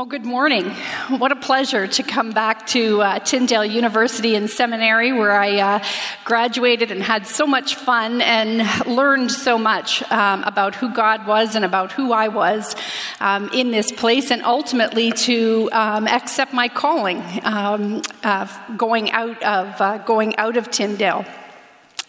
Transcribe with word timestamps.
Well, 0.00 0.06
good 0.06 0.24
morning. 0.24 0.70
What 1.18 1.30
a 1.30 1.36
pleasure 1.36 1.86
to 1.86 2.02
come 2.02 2.30
back 2.30 2.66
to 2.68 3.02
uh, 3.02 3.18
Tyndale 3.18 3.66
University 3.66 4.34
and 4.34 4.48
Seminary, 4.48 5.12
where 5.12 5.32
I 5.32 5.58
uh, 5.58 5.84
graduated 6.24 6.90
and 6.90 7.02
had 7.02 7.26
so 7.26 7.46
much 7.46 7.74
fun 7.74 8.22
and 8.22 8.62
learned 8.86 9.30
so 9.30 9.58
much 9.58 10.02
um, 10.10 10.42
about 10.44 10.74
who 10.74 10.90
God 10.94 11.26
was 11.26 11.54
and 11.54 11.66
about 11.66 11.92
who 11.92 12.14
I 12.14 12.28
was 12.28 12.74
um, 13.20 13.50
in 13.52 13.72
this 13.72 13.92
place, 13.92 14.30
and 14.30 14.42
ultimately 14.42 15.12
to 15.28 15.68
um, 15.70 16.08
accept 16.08 16.54
my 16.54 16.68
calling, 16.68 17.18
uh, 17.18 18.46
going 18.78 19.10
out 19.10 19.42
of 19.42 19.78
uh, 19.82 19.98
going 19.98 20.34
out 20.36 20.56
of 20.56 20.70
Tyndale. 20.70 21.26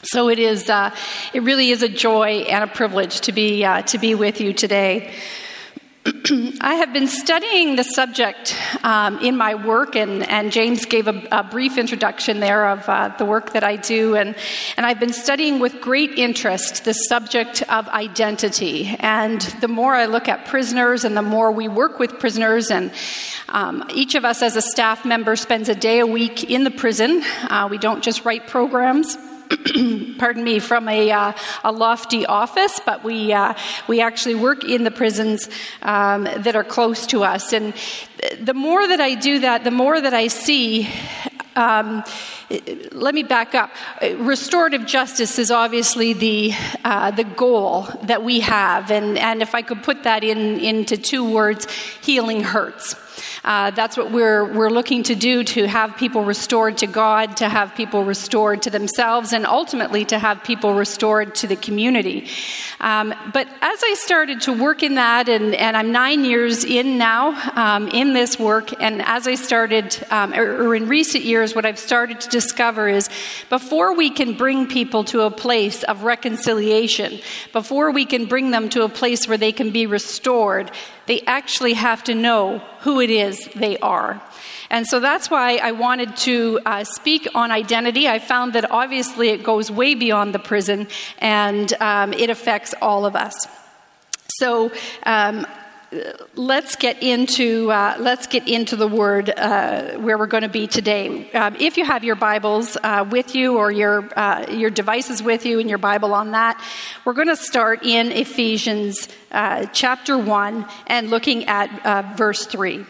So 0.04 0.30
it 0.30 0.40
is. 0.40 0.70
Uh, 0.70 0.96
it 1.34 1.44
really 1.44 1.72
is 1.72 1.84
a 1.84 1.90
joy 1.90 2.46
and 2.48 2.64
a 2.64 2.74
privilege 2.74 3.20
to 3.20 3.34
be 3.34 3.66
uh, 3.66 3.82
to 3.82 3.98
be 3.98 4.16
with 4.16 4.40
you 4.40 4.54
today. 4.54 5.14
I 6.62 6.76
have 6.76 6.94
been 6.94 7.08
studying 7.08 7.76
the 7.76 7.84
subject 7.84 8.56
um, 8.84 9.20
in 9.20 9.38
my 9.38 9.54
work, 9.54 9.96
and, 9.96 10.28
and 10.28 10.52
James 10.52 10.86
gave 10.86 11.08
a, 11.08 11.28
a, 11.32 11.44
brief 11.44 11.78
introduction 11.78 12.40
there 12.40 12.70
of 12.70 12.90
uh, 12.90 13.10
the 13.20 13.26
work 13.26 13.54
that 13.54 13.64
I 13.64 13.76
do. 13.76 14.16
And, 14.16 14.36
and 14.78 14.86
I've 14.86 15.00
been 15.00 15.14
studying 15.14 15.60
with 15.60 15.80
great 15.80 16.18
interest 16.18 16.86
the 16.86 16.94
subject 16.94 17.62
of 17.70 17.88
identity. 17.90 18.96
And 19.00 19.42
the 19.62 19.68
more 19.68 19.94
I 19.94 20.06
look 20.06 20.28
at 20.28 20.48
prisoners 20.48 21.04
and 21.04 21.16
the 21.16 21.22
more 21.22 21.52
we 21.52 21.68
work 21.68 22.00
with 22.00 22.18
prisoners, 22.18 22.72
and 22.72 22.92
um, 23.50 23.86
each 23.94 24.16
of 24.16 24.26
us 24.26 24.42
as 24.42 24.56
a 24.56 24.62
staff 24.62 25.06
member 25.06 25.36
spends 25.36 25.70
a 25.70 25.76
day 25.76 26.00
a 26.00 26.08
week 26.08 26.50
in 26.50 26.64
the 26.64 26.72
prison, 26.72 27.22
uh, 27.44 27.68
we 27.70 27.78
don't 27.78 28.04
just 28.04 28.26
write 28.26 28.48
programs. 28.48 29.18
pardon 30.18 30.44
me, 30.44 30.60
from 30.60 30.88
a, 30.88 31.12
uh, 31.12 31.34
a 31.64 31.72
lofty 31.72 32.26
office, 32.26 32.80
but 32.86 33.04
we, 33.04 33.34
uh, 33.34 33.54
we 33.88 34.02
actually 34.02 34.36
work 34.36 34.64
in 34.64 34.84
the 34.84 34.92
prisons 34.92 35.50
um, 35.82 36.24
that 36.24 36.56
are 36.56 36.64
close 36.64 37.06
to 37.08 37.24
us. 37.24 37.54
And 37.54 37.74
the 38.40 38.54
more 38.54 38.88
that 38.88 39.02
I 39.02 39.16
do 39.16 39.40
that, 39.40 39.64
the 39.64 39.72
more 39.72 40.00
that 40.00 40.14
I 40.14 40.28
see. 40.28 40.90
Um, 41.56 42.04
let 42.92 43.14
me 43.14 43.24
back 43.24 43.56
up. 43.56 43.72
Restorative 44.18 44.86
justice 44.86 45.40
is 45.40 45.52
obviously 45.52 46.14
the 46.14 46.54
uh, 46.84 47.12
the 47.12 47.24
goal 47.24 47.88
that 48.04 48.24
we 48.24 48.42
have, 48.42 48.92
and 48.92 49.18
and 49.18 49.42
if 49.42 49.56
I 49.56 49.62
could 49.62 49.84
put 49.84 50.04
that 50.04 50.24
in 50.24 50.60
into 50.60 50.98
two 50.98 51.30
words, 51.30 51.68
healing 52.02 52.44
hurts. 52.44 52.96
Uh, 53.44 53.72
that's 53.72 53.98
what 53.98 54.12
we're, 54.12 54.46
we're 54.54 54.70
looking 54.70 55.04
to 55.04 55.16
do 55.16 55.44
to 55.44 55.68
have 55.68 55.98
people 55.98 56.24
restored 56.24 56.78
to 56.78 56.88
God, 56.88 57.38
to 57.38 57.50
have 57.50 57.76
people 57.76 58.04
restored 58.04 58.62
to 58.64 58.70
themselves, 58.70 59.34
and 59.34 59.46
ultimately 59.46 60.06
to 60.06 60.20
have 60.20 60.44
people 60.44 60.74
restored 60.74 61.34
to 61.36 61.48
the 61.48 61.56
community. 61.56 62.28
Um, 62.80 63.14
but 63.34 63.48
as 63.62 63.84
I 63.84 63.96
started 63.98 64.42
to 64.42 64.54
work 64.54 64.84
in 64.84 64.96
that, 64.96 65.28
and, 65.28 65.56
and 65.56 65.76
I'm 65.76 65.92
nine 65.92 66.24
years 66.26 66.64
in 66.64 66.98
now 66.98 67.32
um, 67.56 67.88
in 67.90 68.14
this 68.14 68.38
work, 68.38 68.80
and 68.82 69.02
as 69.02 69.28
I 69.28 69.36
started, 69.36 69.98
um, 70.12 70.34
or, 70.34 70.68
or 70.68 70.76
in 70.76 70.88
recent 70.88 71.24
years, 71.24 71.56
what 71.56 71.66
I've 71.66 71.80
started 71.80 72.22
to 72.22 72.41
discover 72.42 72.88
is 72.88 73.10
before 73.50 73.96
we 73.96 74.10
can 74.10 74.34
bring 74.34 74.68
people 74.68 75.04
to 75.06 75.22
a 75.22 75.32
place 75.32 75.84
of 75.84 76.04
reconciliation, 76.04 77.20
before 77.54 77.92
we 77.92 78.06
can 78.06 78.26
bring 78.26 78.52
them 78.52 78.70
to 78.70 78.84
a 78.84 78.90
place 78.90 79.28
where 79.28 79.38
they 79.38 79.52
can 79.52 79.72
be 79.72 79.86
restored, 79.86 80.72
they 81.06 81.22
actually 81.22 81.74
have 81.74 82.04
to 82.04 82.16
know 82.16 82.60
who 82.82 83.00
it 83.00 83.10
is 83.10 83.48
they 83.56 83.78
are. 83.80 84.22
And 84.70 84.88
so 84.88 85.00
that's 85.00 85.30
why 85.30 85.58
I 85.58 85.72
wanted 85.74 86.16
to 86.18 86.60
uh, 86.66 86.84
speak 86.86 87.28
on 87.36 87.52
identity. 87.52 88.08
I 88.08 88.20
found 88.20 88.54
that 88.54 88.72
obviously 88.72 89.30
it 89.30 89.44
goes 89.44 89.70
way 89.70 89.96
beyond 89.96 90.34
the 90.34 90.40
prison 90.40 90.88
and 91.20 91.72
um, 91.82 92.14
it 92.14 92.30
affects 92.30 92.74
all 92.82 93.06
of 93.06 93.16
us. 93.16 93.36
So 94.40 94.72
um, 95.04 95.46
let's 96.36 96.76
get 96.76 97.04
into 97.04 97.70
uh, 97.70 97.96
let's 98.00 98.28
get 98.28 98.48
into 98.48 98.76
the 98.76 98.88
word 98.88 99.30
uh, 99.30 99.98
where 99.98 100.18
we're 100.18 100.26
going 100.26 100.44
to 100.44 100.50
be 100.50 100.68
today. 100.68 101.30
Um, 101.32 101.56
if 101.60 101.76
you 101.78 101.84
have 101.84 102.04
your 102.04 102.16
Bibles 102.16 102.78
uh, 102.82 103.06
with 103.10 103.36
you 103.36 103.58
or 103.58 103.72
your 103.72 104.08
uh, 104.18 104.46
your 104.50 104.70
devices 104.70 105.22
with 105.22 105.46
you 105.46 105.60
and 105.60 105.70
your 105.70 105.78
Bible 105.78 106.14
on 106.14 106.32
that, 106.32 106.64
we're 107.04 107.14
going 107.14 107.28
to 107.28 107.36
start 107.36 107.86
in 107.86 108.12
Ephesians 108.12 109.10
uh, 109.32 109.66
chapter 109.74 110.18
one 110.18 110.66
and 110.88 111.10
looking 111.10 111.46
at 111.46 111.86
uh, 111.86 112.14
verse 112.16 112.46
three. 112.46 112.86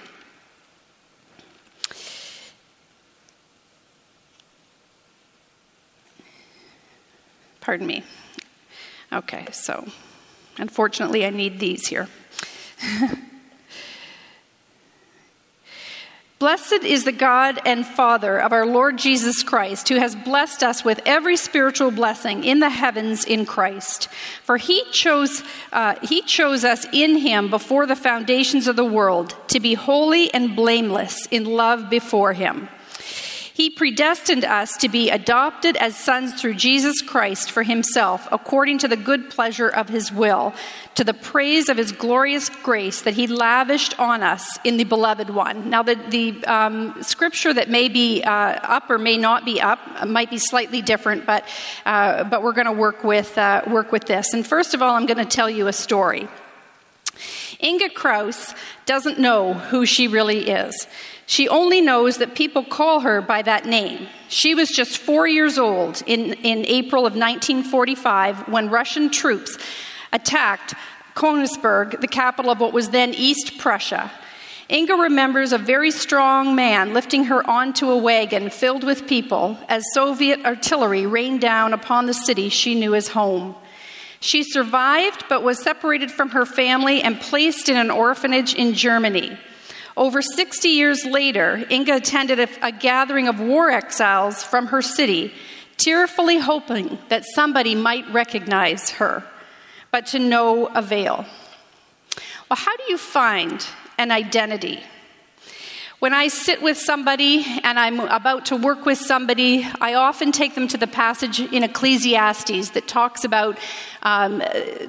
Pardon 7.61 7.87
me. 7.87 8.03
Okay, 9.13 9.47
so 9.51 9.87
unfortunately, 10.57 11.25
I 11.25 11.31
need 11.31 11.59
these 11.59 11.87
here. 11.87 12.07
Blessed 16.41 16.83
is 16.83 17.03
the 17.03 17.11
God 17.11 17.59
and 17.67 17.85
Father 17.85 18.41
of 18.41 18.51
our 18.51 18.65
Lord 18.65 18.97
Jesus 18.97 19.43
Christ, 19.43 19.89
who 19.89 19.97
has 19.97 20.15
blessed 20.15 20.63
us 20.63 20.83
with 20.83 20.99
every 21.05 21.37
spiritual 21.37 21.91
blessing 21.91 22.43
in 22.43 22.59
the 22.59 22.71
heavens 22.71 23.25
in 23.25 23.45
Christ. 23.45 24.07
For 24.43 24.57
he 24.57 24.83
chose, 24.91 25.43
uh, 25.71 25.97
he 26.01 26.23
chose 26.23 26.65
us 26.65 26.87
in 26.91 27.17
him 27.17 27.51
before 27.51 27.85
the 27.85 27.95
foundations 27.95 28.67
of 28.67 28.75
the 28.75 28.83
world 28.83 29.35
to 29.49 29.59
be 29.59 29.75
holy 29.75 30.33
and 30.33 30.55
blameless 30.55 31.27
in 31.29 31.45
love 31.45 31.91
before 31.91 32.33
him. 32.33 32.69
He 33.53 33.69
predestined 33.69 34.45
us 34.45 34.77
to 34.77 34.87
be 34.87 35.09
adopted 35.09 35.75
as 35.77 35.97
sons 35.97 36.39
through 36.39 36.53
Jesus 36.55 37.01
Christ 37.01 37.51
for 37.51 37.63
himself, 37.63 38.27
according 38.31 38.77
to 38.79 38.87
the 38.87 38.95
good 38.95 39.29
pleasure 39.29 39.67
of 39.67 39.89
his 39.89 40.11
will, 40.11 40.53
to 40.95 41.03
the 41.03 41.13
praise 41.13 41.67
of 41.67 41.77
his 41.77 41.91
glorious 41.91 42.49
grace 42.49 43.01
that 43.01 43.13
he 43.13 43.27
lavished 43.27 43.99
on 43.99 44.23
us 44.23 44.57
in 44.63 44.77
the 44.77 44.85
beloved 44.85 45.29
one. 45.29 45.69
Now, 45.69 45.83
the, 45.83 45.95
the 45.95 46.45
um, 46.45 47.03
scripture 47.03 47.53
that 47.53 47.69
may 47.69 47.89
be 47.89 48.23
uh, 48.23 48.29
up 48.31 48.89
or 48.89 48.97
may 48.97 49.17
not 49.17 49.43
be 49.43 49.59
up 49.59 49.79
might 50.07 50.29
be 50.29 50.37
slightly 50.37 50.81
different, 50.81 51.25
but, 51.25 51.45
uh, 51.85 52.23
but 52.23 52.43
we're 52.43 52.53
going 52.53 52.65
to 52.65 52.71
work 52.71 53.03
with, 53.03 53.37
uh, 53.37 53.63
work 53.67 53.91
with 53.91 54.05
this. 54.05 54.33
And 54.33 54.47
first 54.47 54.73
of 54.73 54.81
all, 54.81 54.95
I'm 54.95 55.05
going 55.05 55.17
to 55.17 55.25
tell 55.25 55.49
you 55.49 55.67
a 55.67 55.73
story. 55.73 56.29
Inga 57.63 57.89
Kraus 57.89 58.55
doesn't 58.85 59.19
know 59.19 59.53
who 59.53 59.85
she 59.85 60.07
really 60.07 60.49
is. 60.49 60.87
She 61.31 61.47
only 61.47 61.79
knows 61.79 62.17
that 62.17 62.35
people 62.35 62.61
call 62.61 62.99
her 62.99 63.21
by 63.21 63.41
that 63.43 63.65
name. 63.65 64.09
She 64.27 64.53
was 64.53 64.69
just 64.69 64.97
four 64.97 65.25
years 65.25 65.57
old 65.57 66.03
in, 66.05 66.33
in 66.33 66.65
April 66.65 67.05
of 67.05 67.13
1945 67.13 68.49
when 68.49 68.69
Russian 68.69 69.09
troops 69.09 69.57
attacked 70.11 70.73
Königsberg, 71.15 72.01
the 72.01 72.09
capital 72.09 72.51
of 72.51 72.59
what 72.59 72.73
was 72.73 72.89
then 72.89 73.13
East 73.13 73.57
Prussia. 73.59 74.11
Inga 74.69 74.95
remembers 74.95 75.53
a 75.53 75.57
very 75.57 75.89
strong 75.89 76.53
man 76.53 76.93
lifting 76.93 77.23
her 77.23 77.49
onto 77.49 77.89
a 77.89 77.97
wagon 77.97 78.49
filled 78.49 78.83
with 78.83 79.07
people 79.07 79.57
as 79.69 79.85
Soviet 79.93 80.43
artillery 80.43 81.05
rained 81.05 81.39
down 81.39 81.71
upon 81.71 82.07
the 82.07 82.13
city 82.13 82.49
she 82.49 82.75
knew 82.75 82.93
as 82.93 83.07
home. 83.07 83.55
She 84.19 84.43
survived 84.43 85.23
but 85.29 85.43
was 85.43 85.63
separated 85.63 86.11
from 86.11 86.31
her 86.31 86.45
family 86.45 87.01
and 87.01 87.21
placed 87.21 87.69
in 87.69 87.77
an 87.77 87.89
orphanage 87.89 88.53
in 88.53 88.73
Germany. 88.73 89.37
Over 89.97 90.21
60 90.21 90.67
years 90.69 91.05
later, 91.05 91.65
Inga 91.69 91.95
attended 91.95 92.39
a, 92.39 92.47
a 92.61 92.71
gathering 92.71 93.27
of 93.27 93.39
war 93.39 93.69
exiles 93.69 94.43
from 94.43 94.67
her 94.67 94.81
city, 94.81 95.33
tearfully 95.77 96.37
hoping 96.37 96.97
that 97.09 97.25
somebody 97.25 97.75
might 97.75 98.07
recognize 98.11 98.91
her, 98.91 99.23
but 99.91 100.05
to 100.07 100.19
no 100.19 100.67
avail. 100.67 101.25
Well, 102.49 102.57
how 102.57 102.75
do 102.77 102.83
you 102.89 102.97
find 102.97 103.65
an 103.97 104.11
identity? 104.11 104.81
When 106.01 106.15
I 106.15 106.29
sit 106.29 106.63
with 106.63 106.79
somebody 106.79 107.45
and 107.61 107.77
I'm 107.77 107.99
about 107.99 108.47
to 108.47 108.55
work 108.55 108.87
with 108.87 108.97
somebody, 108.97 109.67
I 109.79 109.93
often 109.93 110.31
take 110.31 110.55
them 110.55 110.67
to 110.69 110.77
the 110.77 110.87
passage 110.87 111.39
in 111.39 111.61
Ecclesiastes 111.61 112.71
that 112.71 112.87
talks 112.87 113.23
about 113.23 113.59
um, 114.01 114.41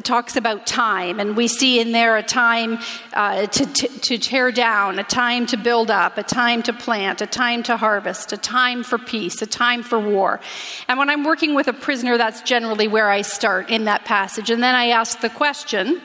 talks 0.05 0.37
about 0.37 0.67
time, 0.67 1.21
and 1.21 1.37
we 1.37 1.49
see 1.49 1.81
in 1.81 1.93
there 1.93 2.17
a 2.17 2.23
time 2.23 2.79
uh, 3.13 3.45
to, 3.45 3.67
to, 3.67 3.89
to 3.89 4.17
tear 4.17 4.51
down, 4.51 4.99
a 4.99 5.05
time 5.05 5.45
to 5.49 5.59
build 5.59 5.91
up, 5.91 6.17
a 6.17 6.23
time 6.23 6.63
to 6.63 6.73
plant, 6.73 7.21
a 7.21 7.27
time 7.27 7.63
to 7.65 7.77
harvest, 7.77 8.33
a 8.33 8.39
time 8.39 8.83
for 8.83 8.97
peace, 8.97 9.43
a 9.43 9.47
time 9.47 9.83
for 9.83 10.01
war. 10.01 10.41
And 10.89 10.99
when 10.99 11.11
I'm 11.11 11.25
working 11.25 11.55
with 11.55 11.69
a 11.69 11.75
prisoner, 11.75 12.17
that's 12.17 12.41
generally 12.41 12.89
where 12.89 13.11
I 13.11 13.21
start 13.21 13.69
in 13.69 13.85
that 13.85 14.07
passage, 14.07 14.49
and 14.49 14.63
then 14.63 14.75
I 14.75 14.87
ask 14.87 15.21
the 15.21 15.29
question, 15.29 16.01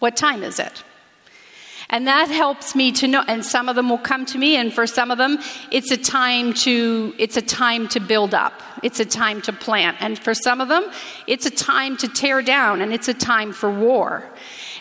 "What 0.00 0.18
time 0.18 0.42
is 0.42 0.58
it?" 0.58 0.84
And 1.90 2.06
that 2.06 2.28
helps 2.28 2.74
me 2.74 2.92
to 2.92 3.06
know, 3.06 3.22
and 3.26 3.44
some 3.44 3.68
of 3.68 3.76
them 3.76 3.88
will 3.88 3.98
come 3.98 4.26
to 4.26 4.38
me, 4.38 4.56
and 4.56 4.72
for 4.72 4.86
some 4.86 5.10
of 5.10 5.18
them, 5.18 5.38
it's 5.70 5.90
a 5.90 5.96
time 5.96 6.52
to, 6.54 7.14
it's 7.18 7.36
a 7.36 7.42
time 7.42 7.88
to 7.88 8.00
build 8.00 8.34
up. 8.34 8.62
It's 8.82 9.00
a 9.00 9.04
time 9.04 9.42
to 9.42 9.52
plant. 9.52 9.98
And 10.00 10.18
for 10.18 10.34
some 10.34 10.60
of 10.60 10.68
them, 10.68 10.90
it's 11.26 11.46
a 11.46 11.50
time 11.50 11.96
to 11.98 12.08
tear 12.08 12.42
down, 12.42 12.80
and 12.80 12.92
it's 12.92 13.08
a 13.08 13.14
time 13.14 13.52
for 13.52 13.70
war. 13.70 14.24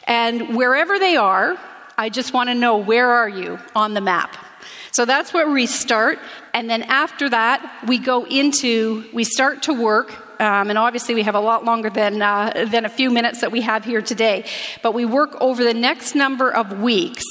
And 0.06 0.56
wherever 0.56 1.00
they 1.00 1.16
are, 1.18 1.58
I 1.98 2.10
just 2.10 2.34
want 2.34 2.50
to 2.50 2.56
know 2.56 2.78
where 2.78 3.10
are 3.10 3.30
you 3.30 3.60
on 3.76 3.94
the 3.94 4.02
map? 4.02 4.36
So 4.92 5.06
that's 5.06 5.34
where 5.34 5.50
we 5.50 5.66
start. 5.66 6.20
And 6.54 6.70
then 6.70 6.84
after 6.84 7.30
that, 7.30 7.86
we 7.88 7.98
go 7.98 8.26
into, 8.26 9.06
we 9.14 9.24
start 9.24 9.64
to 9.64 9.74
work 9.74 10.23
um, 10.40 10.70
and 10.70 10.78
obviously, 10.78 11.16
we 11.16 11.24
have 11.24 11.36
a 11.36 11.40
lot 11.40 11.66
longer 11.66 11.90
than, 11.90 12.22
uh, 12.22 12.66
than 12.70 12.86
a 12.86 12.90
few 12.90 13.10
minutes 13.10 13.42
that 13.42 13.52
we 13.52 13.62
have 13.62 13.86
here 13.86 14.02
today. 14.02 14.46
But 14.82 14.94
we 14.94 15.06
work 15.06 15.36
over 15.42 15.64
the 15.64 15.74
next 15.74 16.16
number 16.16 16.54
of 16.54 16.80
weeks 16.80 17.24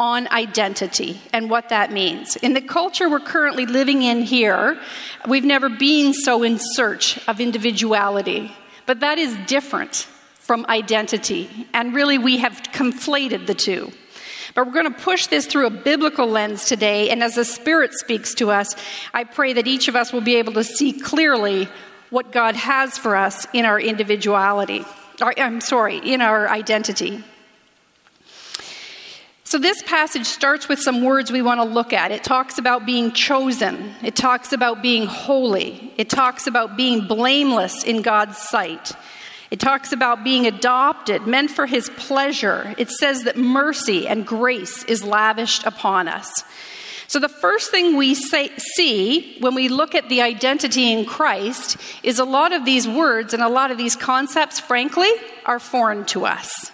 on 0.00 0.26
identity 0.28 1.20
and 1.32 1.50
what 1.50 1.68
that 1.68 1.92
means. 1.92 2.36
In 2.36 2.54
the 2.54 2.62
culture 2.62 3.08
we're 3.08 3.20
currently 3.20 3.66
living 3.66 4.02
in 4.02 4.22
here, 4.22 4.80
we've 5.28 5.44
never 5.44 5.68
been 5.68 6.14
so 6.14 6.42
in 6.42 6.58
search 6.58 7.18
of 7.28 7.38
individuality, 7.38 8.50
but 8.86 9.00
that 9.00 9.18
is 9.18 9.36
different 9.46 10.08
from 10.38 10.64
identity, 10.68 11.48
and 11.74 11.94
really 11.94 12.18
we 12.18 12.38
have 12.38 12.54
conflated 12.72 13.46
the 13.46 13.54
two. 13.54 13.92
But 14.54 14.66
we're 14.66 14.72
going 14.72 14.92
to 14.92 14.98
push 14.98 15.26
this 15.28 15.46
through 15.46 15.66
a 15.66 15.70
biblical 15.70 16.26
lens 16.26 16.64
today, 16.64 17.10
and 17.10 17.22
as 17.22 17.34
the 17.34 17.44
Spirit 17.44 17.92
speaks 17.92 18.34
to 18.36 18.50
us, 18.50 18.74
I 19.14 19.24
pray 19.24 19.52
that 19.52 19.68
each 19.68 19.86
of 19.86 19.94
us 19.94 20.12
will 20.12 20.22
be 20.22 20.36
able 20.36 20.54
to 20.54 20.64
see 20.64 20.92
clearly 20.92 21.68
what 22.10 22.32
God 22.32 22.56
has 22.56 22.98
for 22.98 23.16
us 23.16 23.46
in 23.52 23.64
our 23.64 23.80
individuality. 23.80 24.84
I'm 25.20 25.60
sorry, 25.60 25.98
in 25.98 26.20
our 26.20 26.48
identity. 26.48 27.22
So, 29.44 29.58
this 29.58 29.82
passage 29.82 30.26
starts 30.26 30.68
with 30.68 30.78
some 30.78 31.02
words 31.02 31.32
we 31.32 31.42
want 31.42 31.58
to 31.60 31.64
look 31.64 31.92
at. 31.92 32.12
It 32.12 32.22
talks 32.22 32.56
about 32.58 32.86
being 32.86 33.10
chosen, 33.10 33.94
it 34.00 34.14
talks 34.14 34.52
about 34.52 34.80
being 34.80 35.06
holy, 35.06 35.92
it 35.96 36.08
talks 36.08 36.46
about 36.46 36.76
being 36.76 37.08
blameless 37.08 37.82
in 37.82 38.02
God's 38.02 38.38
sight. 38.38 38.92
It 39.50 39.58
talks 39.58 39.90
about 39.90 40.22
being 40.22 40.46
adopted, 40.46 41.26
meant 41.26 41.50
for 41.50 41.66
his 41.66 41.90
pleasure. 41.96 42.72
It 42.78 42.88
says 42.88 43.24
that 43.24 43.36
mercy 43.36 44.06
and 44.06 44.24
grace 44.24 44.84
is 44.84 45.02
lavished 45.02 45.66
upon 45.66 46.06
us. 46.06 46.44
So, 47.10 47.18
the 47.18 47.28
first 47.28 47.72
thing 47.72 47.96
we 47.96 48.14
say, 48.14 48.52
see 48.56 49.36
when 49.40 49.56
we 49.56 49.68
look 49.68 49.96
at 49.96 50.08
the 50.08 50.22
identity 50.22 50.92
in 50.92 51.04
Christ 51.04 51.76
is 52.04 52.20
a 52.20 52.24
lot 52.24 52.52
of 52.52 52.64
these 52.64 52.86
words 52.86 53.34
and 53.34 53.42
a 53.42 53.48
lot 53.48 53.72
of 53.72 53.78
these 53.78 53.96
concepts, 53.96 54.60
frankly, 54.60 55.10
are 55.44 55.58
foreign 55.58 56.04
to 56.04 56.24
us. 56.24 56.70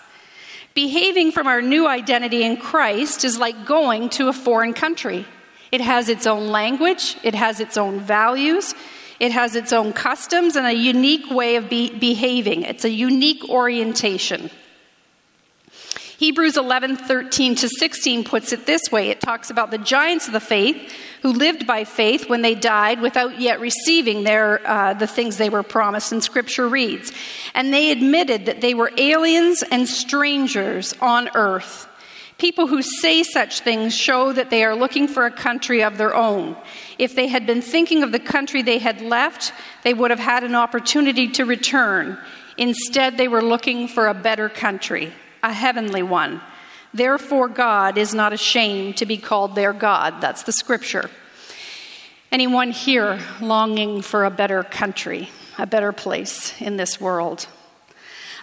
Behaving 0.74 1.32
from 1.32 1.46
our 1.46 1.62
new 1.62 1.88
identity 1.88 2.42
in 2.42 2.58
Christ 2.58 3.24
is 3.24 3.38
like 3.38 3.64
going 3.64 4.10
to 4.10 4.28
a 4.28 4.34
foreign 4.34 4.74
country. 4.74 5.24
It 5.72 5.80
has 5.80 6.10
its 6.10 6.26
own 6.26 6.48
language, 6.48 7.16
it 7.22 7.34
has 7.34 7.58
its 7.58 7.78
own 7.78 8.00
values, 8.00 8.74
it 9.18 9.32
has 9.32 9.56
its 9.56 9.72
own 9.72 9.94
customs 9.94 10.54
and 10.54 10.66
a 10.66 10.74
unique 10.74 11.30
way 11.30 11.56
of 11.56 11.70
be- 11.70 11.98
behaving. 11.98 12.64
It's 12.64 12.84
a 12.84 12.90
unique 12.90 13.48
orientation. 13.48 14.50
Hebrews 16.18 16.56
11, 16.56 16.96
13 16.96 17.56
to 17.56 17.68
16 17.68 18.24
puts 18.24 18.50
it 18.52 18.64
this 18.64 18.80
way 18.90 19.10
it 19.10 19.20
talks 19.20 19.50
about 19.50 19.70
the 19.70 19.76
giants 19.76 20.26
of 20.26 20.32
the 20.32 20.40
faith 20.40 20.94
who 21.20 21.30
lived 21.30 21.66
by 21.66 21.84
faith 21.84 22.30
when 22.30 22.40
they 22.40 22.54
died 22.54 23.02
without 23.02 23.38
yet 23.38 23.60
receiving 23.60 24.24
their, 24.24 24.66
uh, 24.66 24.94
the 24.94 25.06
things 25.06 25.36
they 25.36 25.50
were 25.50 25.62
promised. 25.62 26.12
And 26.12 26.24
scripture 26.24 26.68
reads, 26.68 27.12
And 27.54 27.70
they 27.70 27.90
admitted 27.90 28.46
that 28.46 28.62
they 28.62 28.72
were 28.72 28.92
aliens 28.96 29.62
and 29.70 29.86
strangers 29.86 30.94
on 31.02 31.28
earth. 31.34 31.86
People 32.38 32.66
who 32.66 32.80
say 32.80 33.22
such 33.22 33.60
things 33.60 33.94
show 33.94 34.32
that 34.32 34.48
they 34.48 34.64
are 34.64 34.74
looking 34.74 35.08
for 35.08 35.26
a 35.26 35.30
country 35.30 35.82
of 35.82 35.98
their 35.98 36.14
own. 36.14 36.56
If 36.98 37.14
they 37.14 37.26
had 37.26 37.44
been 37.44 37.60
thinking 37.60 38.02
of 38.02 38.12
the 38.12 38.20
country 38.20 38.62
they 38.62 38.78
had 38.78 39.02
left, 39.02 39.52
they 39.84 39.92
would 39.92 40.10
have 40.10 40.20
had 40.20 40.44
an 40.44 40.54
opportunity 40.54 41.28
to 41.32 41.44
return. 41.44 42.19
Instead, 42.56 43.19
they 43.19 43.28
were 43.28 43.42
looking 43.42 43.86
for 43.86 44.06
a 44.06 44.14
better 44.14 44.48
country 44.48 45.12
a 45.42 45.52
heavenly 45.52 46.02
one. 46.02 46.40
Therefore, 46.94 47.48
God 47.48 47.98
is 47.98 48.14
not 48.14 48.32
ashamed 48.32 48.96
to 48.98 49.06
be 49.06 49.18
called 49.18 49.54
their 49.54 49.72
God. 49.72 50.20
That's 50.20 50.44
the 50.44 50.52
scripture. 50.52 51.10
Anyone 52.32 52.70
here 52.70 53.20
longing 53.40 54.02
for 54.02 54.24
a 54.24 54.30
better 54.30 54.62
country, 54.62 55.30
a 55.58 55.66
better 55.66 55.92
place 55.92 56.60
in 56.60 56.76
this 56.76 57.00
world? 57.00 57.46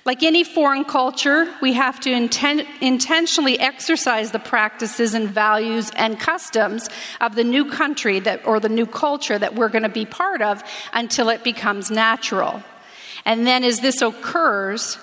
Like 0.05 0.21
any 0.21 0.43
foreign 0.43 0.83
culture, 0.83 1.47
we 1.61 1.73
have 1.73 1.99
to 2.01 2.09
inten- 2.09 2.67
intentionally 2.81 3.57
exercise 3.57 4.31
the 4.31 4.39
practices 4.39 5.13
and 5.13 5.29
values 5.29 5.91
and 5.95 6.19
customs 6.19 6.89
of 7.21 7.35
the 7.35 7.43
new 7.43 7.69
country 7.69 8.19
that, 8.19 8.45
or 8.45 8.59
the 8.59 8.67
new 8.67 8.85
culture 8.85 9.39
that 9.39 9.55
we're 9.55 9.69
going 9.69 9.83
to 9.83 9.89
be 9.89 10.05
part 10.05 10.41
of 10.41 10.61
until 10.91 11.29
it 11.29 11.43
becomes 11.43 11.89
natural. 11.89 12.61
And 13.23 13.47
then, 13.47 13.63
as 13.63 13.79
this 13.79 14.01
occurs, 14.01 14.97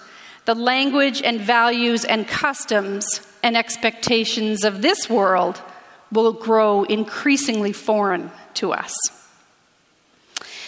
the 0.50 0.54
language 0.56 1.22
and 1.22 1.40
values 1.40 2.04
and 2.04 2.26
customs 2.26 3.20
and 3.40 3.56
expectations 3.56 4.64
of 4.64 4.82
this 4.82 5.08
world 5.08 5.62
will 6.10 6.32
grow 6.32 6.82
increasingly 6.82 7.72
foreign 7.72 8.28
to 8.54 8.72
us. 8.72 8.92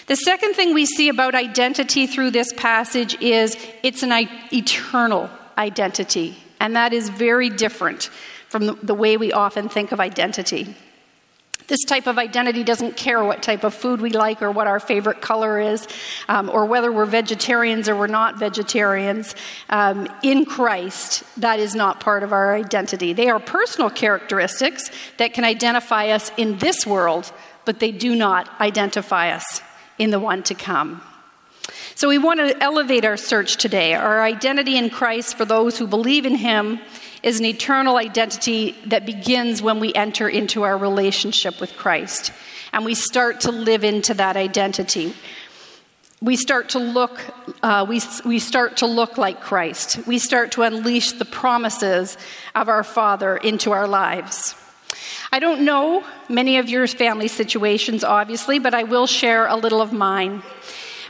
The 0.06 0.14
second 0.14 0.55
thing 0.55 0.73
we 0.73 0.87
see 0.87 1.08
about 1.08 1.34
identity 1.34 2.06
through 2.06 2.31
this 2.31 2.52
passage 2.52 3.20
is 3.20 3.56
it's 3.82 4.05
an 4.05 4.12
eternal 4.52 5.29
identity, 5.58 6.37
and 6.61 6.76
that 6.76 6.93
is 6.93 7.08
very 7.08 7.50
different 7.50 8.05
from 8.49 8.79
the 8.84 8.94
way 8.94 9.17
we 9.17 9.32
often 9.32 9.69
think 9.69 9.90
of 9.90 9.99
identity. 9.99 10.76
This 11.69 11.85
type 11.85 12.06
of 12.06 12.19
identity 12.19 12.64
doesn't 12.64 12.97
care 12.97 13.23
what 13.23 13.43
type 13.43 13.64
of 13.64 13.75
food 13.75 14.00
we 14.00 14.11
like 14.11 14.43
or 14.43 14.50
what 14.50 14.67
our 14.67 14.81
favorite 14.81 15.20
color 15.20 15.61
is, 15.61 15.87
um, 16.29 16.50
or 16.50 16.67
whether 16.67 16.91
we're 16.91 17.06
vegetarians 17.06 17.88
or 17.88 17.97
we're 17.97 18.06
not 18.06 18.38
vegetarians. 18.38 19.35
Um, 19.69 20.09
in 20.23 20.44
Christ, 20.44 21.23
that 21.38 21.59
is 21.59 21.75
not 21.75 22.00
part 22.00 22.23
of 22.23 22.32
our 22.32 22.55
identity. 22.55 23.12
They 23.12 23.29
are 23.29 23.41
personal 23.41 23.91
characteristics 23.91 24.91
that 25.19 25.35
can 25.35 25.44
identify 25.44 26.09
us 26.09 26.31
in 26.37 26.59
this 26.59 26.87
world, 26.87 27.32
but 27.65 27.79
they 27.79 27.93
do 27.93 28.15
not 28.15 28.49
identify 28.61 29.31
us 29.31 29.61
in 29.99 30.11
the 30.11 30.20
one 30.20 30.43
to 30.44 30.55
come. 30.55 31.03
So, 31.94 32.08
we 32.08 32.19
want 32.19 32.41
to 32.41 32.61
elevate 32.61 33.05
our 33.05 33.17
search 33.17 33.56
today. 33.56 33.94
Our 33.94 34.23
identity 34.23 34.76
in 34.76 34.91
Christ 34.91 35.37
for 35.37 35.44
those 35.44 35.79
who 35.79 35.87
believe 35.87 36.26
in 36.26 36.35
Him 36.35 36.81
is 37.22 37.38
an 37.38 37.46
eternal 37.46 37.96
identity 37.96 38.76
that 38.86 39.06
begins 39.06 39.62
when 39.62 39.78
we 39.80 39.94
enter 39.94 40.28
into 40.28 40.62
our 40.62 40.76
relationship 40.76 41.60
with 41.60 41.76
Christ. 41.76 42.32
And 42.72 42.84
we 42.84 42.94
start 42.94 43.40
to 43.40 43.52
live 43.52 43.84
into 43.84 44.14
that 44.14 44.36
identity. 44.36 45.14
We 46.20 46.36
start 46.36 46.70
to 46.70 46.78
look, 46.78 47.20
uh, 47.62 47.84
we, 47.88 48.00
we 48.24 48.38
start 48.38 48.78
to 48.78 48.86
look 48.86 49.19
like 49.19 49.40
Christ. 49.40 50.06
We 50.06 50.19
start 50.19 50.52
to 50.52 50.62
unleash 50.62 51.12
the 51.12 51.24
promises 51.24 52.16
of 52.54 52.69
our 52.69 52.84
Father 52.84 53.36
into 53.36 53.72
our 53.72 53.86
lives. 53.86 54.54
I 55.32 55.38
don't 55.38 55.64
know 55.64 56.04
many 56.28 56.58
of 56.58 56.69
your 56.69 56.86
family 56.86 57.28
situations, 57.28 58.04
obviously, 58.04 58.58
but 58.58 58.74
I 58.74 58.82
will 58.82 59.06
share 59.06 59.46
a 59.46 59.56
little 59.56 59.80
of 59.80 59.92
mine. 59.92 60.42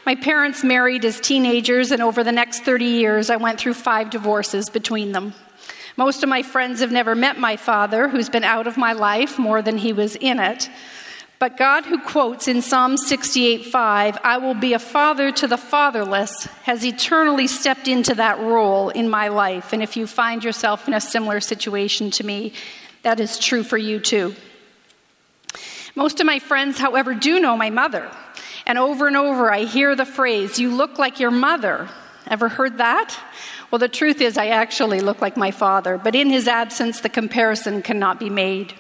My 0.06 0.14
parents 0.14 0.64
married 0.64 1.04
as 1.04 1.20
teenagers, 1.20 1.90
and 1.90 2.02
over 2.02 2.24
the 2.24 2.32
next 2.32 2.64
30 2.64 2.84
years, 2.84 3.30
I 3.30 3.36
went 3.36 3.58
through 3.58 3.74
five 3.74 4.10
divorces 4.10 4.68
between 4.68 5.12
them. 5.12 5.34
Most 5.96 6.22
of 6.22 6.28
my 6.28 6.42
friends 6.42 6.80
have 6.80 6.92
never 6.92 7.14
met 7.14 7.38
my 7.38 7.56
father, 7.56 8.08
who's 8.08 8.28
been 8.28 8.44
out 8.44 8.66
of 8.66 8.76
my 8.76 8.92
life 8.92 9.38
more 9.38 9.60
than 9.60 9.76
he 9.76 9.92
was 9.92 10.16
in 10.16 10.40
it. 10.40 10.70
But 11.38 11.56
God, 11.56 11.84
who 11.84 11.98
quotes 11.98 12.46
in 12.46 12.62
Psalm 12.62 12.96
68 12.96 13.67
5, 13.67 14.19
I 14.22 14.38
will 14.38 14.55
be 14.55 14.74
a 14.74 14.78
father 14.78 15.32
to 15.32 15.46
the 15.46 15.56
fatherless, 15.56 16.44
has 16.62 16.84
eternally 16.86 17.48
stepped 17.48 17.88
into 17.88 18.14
that 18.14 18.38
role 18.38 18.90
in 18.90 19.10
my 19.10 19.28
life. 19.28 19.72
And 19.72 19.82
if 19.82 19.96
you 19.96 20.06
find 20.06 20.44
yourself 20.44 20.86
in 20.86 20.94
a 20.94 21.00
similar 21.00 21.40
situation 21.40 22.12
to 22.12 22.24
me, 22.24 22.52
that 23.02 23.19
is 23.19 23.38
true 23.38 23.64
for 23.64 23.76
you 23.76 23.98
too. 23.98 24.36
Most 25.94 26.20
of 26.20 26.26
my 26.26 26.38
friends, 26.38 26.78
however, 26.78 27.12
do 27.12 27.40
know 27.40 27.56
my 27.56 27.70
mother. 27.70 28.08
And 28.64 28.78
over 28.78 29.08
and 29.08 29.17
over, 29.17 29.52
I 29.52 29.64
hear 29.64 29.94
the 29.96 30.06
phrase, 30.06 30.58
You 30.58 30.74
look 30.74 30.98
like 30.98 31.20
your 31.20 31.32
mother. 31.32 31.88
Ever 32.28 32.48
heard 32.48 32.78
that? 32.78 33.19
Well, 33.72 33.79
the 33.79 33.88
truth 33.88 34.20
is, 34.20 34.36
I 34.36 34.48
actually 34.48 35.00
look 35.00 35.22
like 35.22 35.34
my 35.34 35.50
father, 35.50 35.96
but 35.96 36.14
in 36.14 36.29
his 36.29 36.46
absence, 36.46 37.00
the 37.00 37.08
comparison 37.08 37.81
cannot 37.81 38.20
be 38.20 38.29
made. 38.29 38.74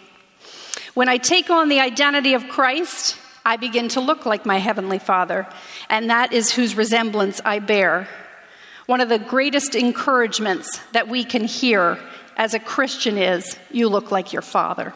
When 0.92 1.08
I 1.08 1.16
take 1.16 1.48
on 1.48 1.70
the 1.70 1.80
identity 1.80 2.34
of 2.34 2.46
Christ, 2.48 3.16
I 3.42 3.56
begin 3.56 3.88
to 3.88 4.02
look 4.02 4.26
like 4.26 4.44
my 4.44 4.58
heavenly 4.58 4.98
father, 4.98 5.48
and 5.88 6.10
that 6.10 6.34
is 6.34 6.52
whose 6.52 6.76
resemblance 6.76 7.40
I 7.42 7.58
bear. 7.60 8.06
One 8.84 9.00
of 9.00 9.08
the 9.08 9.18
greatest 9.18 9.74
encouragements 9.74 10.78
that 10.92 11.08
we 11.08 11.24
can 11.24 11.44
hear 11.44 11.98
as 12.36 12.52
a 12.52 12.58
Christian 12.58 13.16
is, 13.16 13.56
You 13.70 13.88
look 13.88 14.10
like 14.10 14.34
your 14.34 14.42
father. 14.42 14.92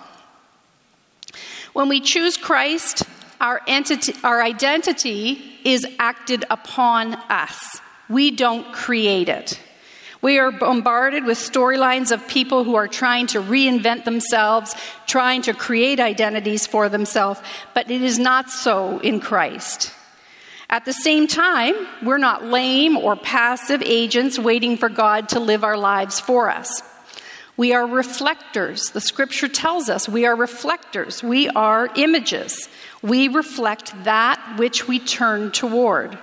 When 1.73 1.88
we 1.88 2.03
choose 2.03 2.37
Christ, 2.37 3.03
our, 3.41 3.62
entity, 3.67 4.12
our 4.23 4.43
identity 4.43 5.43
is 5.65 5.87
acted 5.99 6.45
upon 6.50 7.15
us. 7.31 7.81
We 8.11 8.31
don't 8.31 8.75
create 8.75 9.31
it. 9.31 9.59
We 10.23 10.39
are 10.39 10.51
bombarded 10.51 11.25
with 11.25 11.39
storylines 11.39 12.11
of 12.11 12.27
people 12.27 12.65
who 12.65 12.75
are 12.75 12.89
trying 12.89 13.27
to 13.29 13.43
reinvent 13.43 14.05
themselves, 14.05 14.75
trying 15.07 15.43
to 15.43 15.53
create 15.53 16.01
identities 16.01 16.67
for 16.67 16.89
themselves, 16.89 17.41
but 17.75 17.91
it 17.91 18.03
is 18.03 18.19
not 18.19 18.51
so 18.51 18.99
in 19.01 19.21
Christ. 19.21 19.93
At 20.69 20.85
the 20.85 20.93
same 20.93 21.29
time, 21.29 21.75
we're 22.03 22.19
not 22.19 22.45
lame 22.45 22.97
or 22.97 23.15
passive 23.15 23.83
agents 23.83 24.39
waiting 24.39 24.77
for 24.77 24.89
God 24.89 25.29
to 25.31 25.41
live 25.41 25.63
our 25.63 25.77
lives 25.77 26.19
for 26.19 26.51
us. 26.51 26.83
We 27.57 27.73
are 27.73 27.87
reflectors. 27.87 28.91
The 28.91 29.01
scripture 29.01 29.49
tells 29.49 29.89
us 29.89 30.09
we 30.09 30.27
are 30.27 30.37
reflectors. 30.37 31.23
We 31.23 31.49
are 31.49 31.89
images. 31.97 32.69
We 33.01 33.29
reflect 33.29 33.93
that 34.05 34.57
which 34.59 34.89
we 34.89 34.99
turn 34.99 35.53
toward 35.53 36.19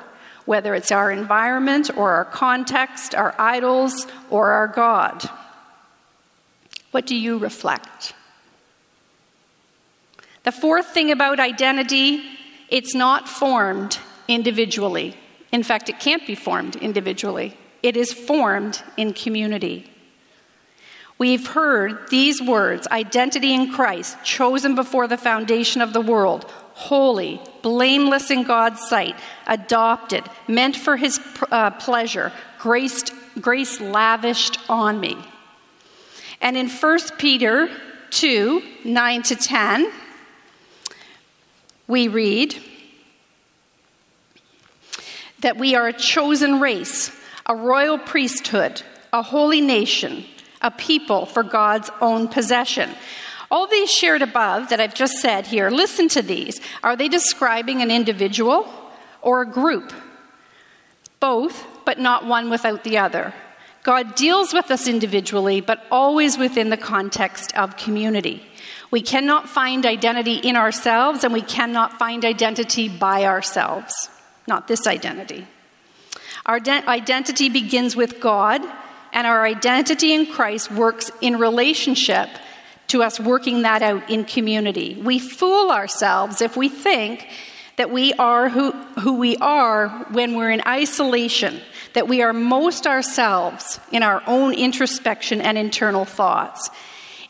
whether 0.46 0.76
it's 0.76 0.92
our 0.92 1.12
environment 1.12 1.90
or 1.96 2.12
our 2.12 2.26
context, 2.26 3.16
our 3.16 3.34
idols, 3.38 4.08
or 4.30 4.52
our 4.52 4.68
God. 4.68 5.30
What 6.92 7.06
do 7.06 7.16
you 7.16 7.38
reflect? 7.38 8.14
The 10.44 10.52
fourth 10.52 10.88
thing 10.88 11.12
about 11.12 11.40
identity, 11.40 12.22
it's 12.70 12.94
not 12.94 13.30
formed 13.30 13.98
individually. 14.28 15.16
In 15.52 15.64
fact, 15.64 15.90
it 15.90 16.00
can't 16.00 16.28
be 16.28 16.36
formed 16.36 16.76
individually. 16.76 17.58
It 17.82 17.96
is 17.96 18.12
formed 18.12 18.82
in 18.98 19.14
community. 19.14 19.90
We've 21.18 21.48
heard 21.48 22.10
these 22.10 22.42
words 22.42 22.88
identity 22.88 23.54
in 23.54 23.72
Christ, 23.72 24.18
chosen 24.24 24.76
before 24.76 25.08
the 25.08 25.18
foundation 25.18 25.82
of 25.82 25.94
the 25.94 26.02
world, 26.02 26.52
holy, 26.74 27.42
blameless 27.62 28.32
in 28.32 28.44
God's 28.44 28.88
sight, 28.88 29.16
adopted, 29.48 30.24
meant 30.48 30.76
for 30.76 30.98
his 30.98 31.20
uh, 31.52 31.72
pleasure, 31.72 32.32
graced, 32.60 33.14
grace 33.40 33.80
lavished 33.80 34.58
on 34.70 35.00
me. 35.00 35.18
And 36.42 36.58
in 36.58 36.70
1 36.70 37.00
Peter 37.18 37.70
2 38.10 38.62
9 38.86 39.24
to 39.24 39.36
10, 39.36 39.92
we 41.88 42.08
read 42.08 42.56
that 45.40 45.58
we 45.58 45.76
are 45.76 45.88
a 45.88 45.94
chosen 45.94 46.60
race, 46.60 47.12
a 47.46 47.56
royal 47.56 47.98
priesthood, 47.98 48.82
a 49.12 49.22
holy 49.22 49.62
nation, 49.62 50.26
a 50.62 50.72
people 50.72 51.26
for 51.26 51.44
God's 51.44 51.90
own 52.02 52.28
possession. 52.28 52.90
All 53.54 53.68
these 53.68 53.92
shared 53.92 54.24
above 54.24 54.70
that 54.70 54.80
I've 54.80 54.96
just 54.96 55.20
said 55.20 55.46
here, 55.46 55.70
listen 55.70 56.08
to 56.10 56.24
these. 56.24 56.60
Are 56.82 56.96
they 56.96 57.08
describing 57.08 57.84
an 57.84 57.92
individual 57.92 58.68
or 59.22 59.44
a 59.44 59.46
group? 59.46 59.94
Both, 61.20 61.64
but 61.86 62.00
not 62.00 62.26
one 62.26 62.50
without 62.50 62.84
the 62.84 62.98
other. 62.98 63.32
God 63.84 64.16
deals 64.16 64.54
with 64.54 64.72
us 64.72 64.88
individually, 64.88 65.62
but 65.62 65.86
always 65.92 66.36
within 66.36 66.72
the 66.72 66.78
context 66.78 67.56
of 67.56 67.78
community. 67.78 68.44
We 68.90 69.04
cannot 69.04 69.48
find 69.48 69.86
identity 69.86 70.38
in 70.38 70.56
ourselves, 70.56 71.24
and 71.24 71.32
we 71.32 71.44
cannot 71.44 72.00
find 72.00 72.26
identity 72.26 72.90
by 72.90 73.26
ourselves. 73.26 73.94
Not 74.48 74.68
this 74.68 74.88
identity. 74.88 75.46
Our 76.48 76.60
de- 76.60 76.90
identity 76.90 77.50
begins 77.50 77.96
with 77.96 78.20
God, 78.20 78.64
and 79.12 79.28
our 79.28 79.46
identity 79.46 80.12
in 80.12 80.26
Christ 80.26 80.72
works 80.72 81.12
in 81.22 81.38
relationship 81.38 82.30
to 82.88 83.04
us 83.04 83.20
working 83.20 83.64
that 83.64 83.82
out 83.82 84.10
in 84.10 84.26
community. 84.26 85.02
We 85.04 85.20
fool 85.20 85.72
ourselves 85.72 86.42
if 86.42 86.56
we 86.56 86.70
think 86.70 87.28
that 87.78 87.90
we 87.90 88.14
are 88.14 88.50
who, 88.50 88.72
who 89.00 89.16
we 89.18 89.36
are 89.38 89.90
when 90.12 90.36
we're 90.36 90.52
in 90.52 90.62
isolation, 90.68 91.60
that 91.94 92.08
we 92.08 92.22
are 92.22 92.34
most 92.34 92.86
ourselves 92.86 93.80
in 93.92 94.04
our 94.04 94.22
own 94.28 94.54
introspection 94.54 95.42
and 95.42 95.58
internal 95.58 96.06
thoughts. 96.06 96.70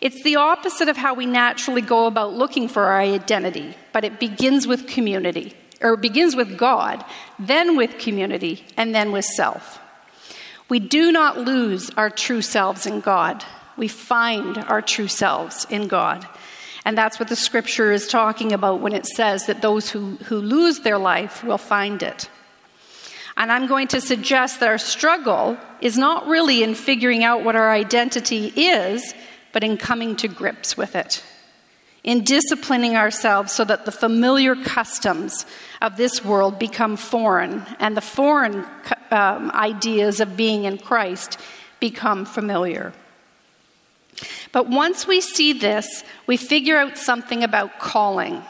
It's 0.01 0.21
the 0.23 0.35
opposite 0.35 0.89
of 0.89 0.97
how 0.97 1.13
we 1.13 1.25
naturally 1.25 1.81
go 1.81 2.07
about 2.07 2.33
looking 2.33 2.67
for 2.67 2.83
our 2.83 2.99
identity, 2.99 3.77
but 3.93 4.03
it 4.03 4.19
begins 4.19 4.67
with 4.67 4.85
community, 4.85 5.53
or 5.79 5.95
begins 5.95 6.35
with 6.35 6.57
God, 6.57 7.05
then 7.39 7.77
with 7.77 7.97
community, 7.99 8.65
and 8.75 8.93
then 8.93 9.13
with 9.13 9.23
self. 9.23 9.79
We 10.67 10.79
do 10.79 11.11
not 11.11 11.37
lose 11.37 11.89
our 11.91 12.09
true 12.09 12.41
selves 12.41 12.85
in 12.85 12.99
God. 12.99 13.45
We 13.77 13.87
find 13.87 14.57
our 14.57 14.81
true 14.81 15.07
selves 15.07 15.65
in 15.69 15.87
God. 15.87 16.27
And 16.85 16.97
that's 16.97 17.19
what 17.19 17.29
the 17.29 17.35
scripture 17.35 17.91
is 17.91 18.07
talking 18.07 18.51
about 18.51 18.81
when 18.81 18.93
it 18.93 19.05
says 19.05 19.45
that 19.45 19.61
those 19.61 19.89
who, 19.89 20.17
who 20.25 20.37
lose 20.37 20.79
their 20.79 20.97
life 20.97 21.43
will 21.43 21.57
find 21.57 22.03
it. 22.03 22.29
And 23.37 23.51
I'm 23.51 23.67
going 23.67 23.87
to 23.89 24.01
suggest 24.01 24.59
that 24.59 24.69
our 24.69 24.77
struggle 24.77 25.57
is 25.81 25.97
not 25.97 26.27
really 26.27 26.61
in 26.61 26.75
figuring 26.75 27.23
out 27.23 27.43
what 27.43 27.55
our 27.55 27.71
identity 27.71 28.47
is, 28.55 29.13
but 29.53 29.63
in 29.63 29.77
coming 29.77 30.15
to 30.17 30.27
grips 30.27 30.77
with 30.77 30.95
it, 30.95 31.23
in 32.03 32.23
disciplining 32.23 32.95
ourselves 32.95 33.51
so 33.51 33.63
that 33.63 33.85
the 33.85 33.91
familiar 33.91 34.55
customs 34.55 35.45
of 35.81 35.97
this 35.97 36.23
world 36.23 36.59
become 36.59 36.95
foreign 36.95 37.65
and 37.79 37.97
the 37.97 38.01
foreign 38.01 38.65
um, 39.09 39.51
ideas 39.51 40.19
of 40.19 40.37
being 40.37 40.65
in 40.65 40.77
Christ 40.77 41.39
become 41.79 42.25
familiar. 42.25 42.93
But 44.51 44.69
once 44.69 45.07
we 45.07 45.21
see 45.21 45.53
this, 45.53 46.03
we 46.27 46.37
figure 46.37 46.77
out 46.77 46.97
something 46.97 47.43
about 47.43 47.79
calling. 47.79 48.43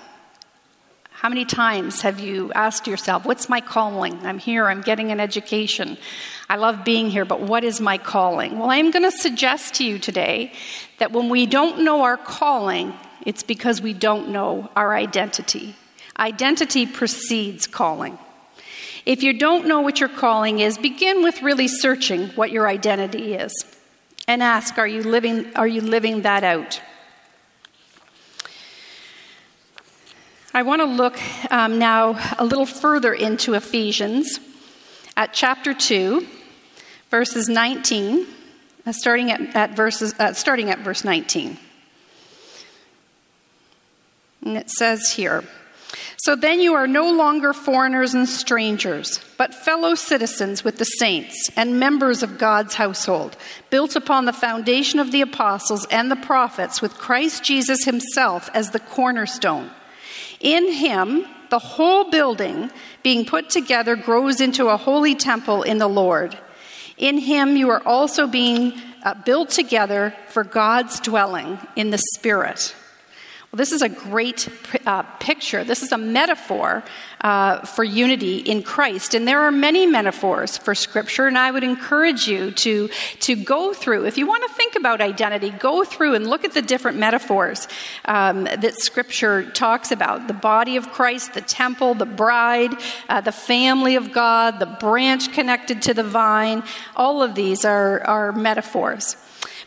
How 1.11 1.29
many 1.29 1.45
times 1.45 2.01
have 2.01 2.19
you 2.19 2.51
asked 2.53 2.85
yourself, 2.85 3.25
What's 3.25 3.47
my 3.47 3.61
calling? 3.61 4.25
I'm 4.25 4.39
here, 4.39 4.67
I'm 4.67 4.81
getting 4.81 5.11
an 5.11 5.21
education. 5.21 5.97
I 6.49 6.57
love 6.57 6.83
being 6.83 7.09
here, 7.09 7.23
but 7.23 7.39
what 7.39 7.63
is 7.63 7.79
my 7.79 7.97
calling? 7.97 8.59
Well, 8.59 8.69
I'm 8.69 8.91
going 8.91 9.09
to 9.09 9.17
suggest 9.17 9.75
to 9.75 9.85
you 9.85 9.97
today 9.97 10.51
that 10.99 11.13
when 11.13 11.29
we 11.29 11.45
don't 11.45 11.83
know 11.83 12.01
our 12.01 12.17
calling, 12.17 12.93
it's 13.25 13.43
because 13.43 13.81
we 13.81 13.93
don't 13.93 14.29
know 14.29 14.69
our 14.75 14.93
identity. 14.93 15.75
Identity 16.19 16.85
precedes 16.85 17.67
calling. 17.67 18.19
If 19.05 19.23
you 19.23 19.37
don't 19.37 19.67
know 19.67 19.79
what 19.79 19.99
your 20.01 20.09
calling 20.09 20.59
is, 20.59 20.77
begin 20.77 21.23
with 21.23 21.41
really 21.41 21.69
searching 21.69 22.29
what 22.29 22.51
your 22.51 22.67
identity 22.67 23.33
is 23.33 23.53
and 24.27 24.41
ask 24.41 24.77
are 24.77 24.87
you 24.87 25.03
living, 25.03 25.55
are 25.55 25.67
you 25.67 25.81
living 25.81 26.21
that 26.21 26.43
out? 26.43 26.81
I 30.53 30.61
want 30.61 30.81
to 30.81 30.85
look 30.85 31.19
um, 31.51 31.79
now 31.79 32.19
a 32.37 32.45
little 32.45 32.67
further 32.67 33.11
into 33.13 33.55
Ephesians 33.55 34.39
at 35.17 35.33
chapter 35.33 35.73
2, 35.73 36.27
verses 37.09 37.49
19, 37.49 38.27
uh, 38.85 38.91
starting 38.91 39.31
at, 39.31 39.55
at, 39.55 39.75
verses, 39.75 40.13
uh, 40.19 40.33
starting 40.33 40.69
at 40.69 40.79
verse 40.79 41.03
19. 41.03 41.57
And 44.45 44.57
it 44.57 44.69
says 44.69 45.13
here 45.13 45.43
So 46.17 46.35
then 46.35 46.61
you 46.61 46.73
are 46.75 46.87
no 46.87 47.11
longer 47.11 47.53
foreigners 47.53 48.13
and 48.13 48.27
strangers, 48.27 49.19
but 49.37 49.53
fellow 49.53 49.95
citizens 49.95 50.63
with 50.63 50.77
the 50.77 50.85
saints 50.85 51.49
and 51.55 51.79
members 51.79 52.23
of 52.23 52.37
God's 52.37 52.75
household, 52.75 53.35
built 53.69 53.95
upon 53.95 54.25
the 54.25 54.33
foundation 54.33 54.99
of 54.99 55.11
the 55.11 55.21
apostles 55.21 55.85
and 55.87 56.09
the 56.09 56.15
prophets, 56.15 56.81
with 56.81 56.93
Christ 56.93 57.43
Jesus 57.43 57.83
himself 57.83 58.49
as 58.53 58.71
the 58.71 58.79
cornerstone. 58.79 59.71
In 60.39 60.71
him, 60.71 61.25
the 61.49 61.59
whole 61.59 62.09
building 62.09 62.71
being 63.01 63.25
put 63.25 63.49
together 63.49 63.95
grows 63.95 64.41
into 64.41 64.67
a 64.67 64.77
holy 64.77 65.15
temple 65.15 65.63
in 65.63 65.77
the 65.77 65.87
Lord. 65.87 66.37
In 66.97 67.17
him, 67.17 67.57
you 67.57 67.69
are 67.69 67.85
also 67.85 68.27
being 68.27 68.73
uh, 69.03 69.13
built 69.25 69.49
together 69.49 70.15
for 70.29 70.43
God's 70.43 70.99
dwelling 70.99 71.59
in 71.75 71.89
the 71.89 72.01
Spirit. 72.15 72.75
Well, 73.53 73.59
this 73.59 73.71
is 73.71 73.83
a 73.83 73.89
great 73.89 74.49
uh, 74.87 75.03
picture. 75.19 75.63
This 75.63 75.83
is 75.83 75.91
a 75.91 75.97
metaphor 75.99 76.83
uh, 77.21 77.59
for 77.59 77.83
unity 77.83 78.39
in 78.39 78.63
Christ. 78.63 79.13
And 79.13 79.27
there 79.27 79.41
are 79.41 79.51
many 79.51 79.85
metaphors 79.85 80.57
for 80.57 80.73
Scripture, 80.73 81.27
and 81.27 81.37
I 81.37 81.51
would 81.51 81.63
encourage 81.63 82.27
you 82.27 82.49
to, 82.49 82.89
to 83.19 83.35
go 83.35 83.71
through, 83.71 84.07
if 84.07 84.17
you 84.17 84.25
want 84.25 84.41
to 84.47 84.55
think 84.55 84.75
about 84.75 85.01
identity, 85.01 85.51
go 85.51 85.83
through 85.83 86.15
and 86.15 86.25
look 86.25 86.43
at 86.43 86.53
the 86.53 86.63
different 86.63 86.97
metaphors 86.97 87.67
um, 88.05 88.45
that 88.45 88.73
Scripture 88.79 89.47
talks 89.51 89.91
about 89.91 90.27
the 90.27 90.33
body 90.33 90.75
of 90.75 90.89
Christ, 90.89 91.35
the 91.35 91.41
temple, 91.41 91.93
the 91.93 92.07
bride, 92.07 92.71
uh, 93.07 93.21
the 93.21 93.31
family 93.31 93.97
of 93.97 94.11
God, 94.11 94.57
the 94.57 94.65
branch 94.65 95.31
connected 95.31 95.83
to 95.83 95.93
the 95.93 96.01
vine. 96.01 96.63
All 96.95 97.21
of 97.21 97.35
these 97.35 97.65
are, 97.65 98.01
are 98.01 98.31
metaphors. 98.31 99.15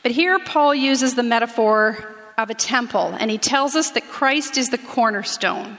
But 0.02 0.10
here, 0.10 0.40
Paul 0.40 0.74
uses 0.74 1.14
the 1.14 1.22
metaphor 1.22 2.15
of 2.38 2.50
a 2.50 2.54
temple, 2.54 3.16
and 3.18 3.30
he 3.30 3.38
tells 3.38 3.74
us 3.74 3.90
that 3.92 4.08
Christ 4.08 4.58
is 4.58 4.68
the 4.68 4.78
cornerstone. 4.78 5.78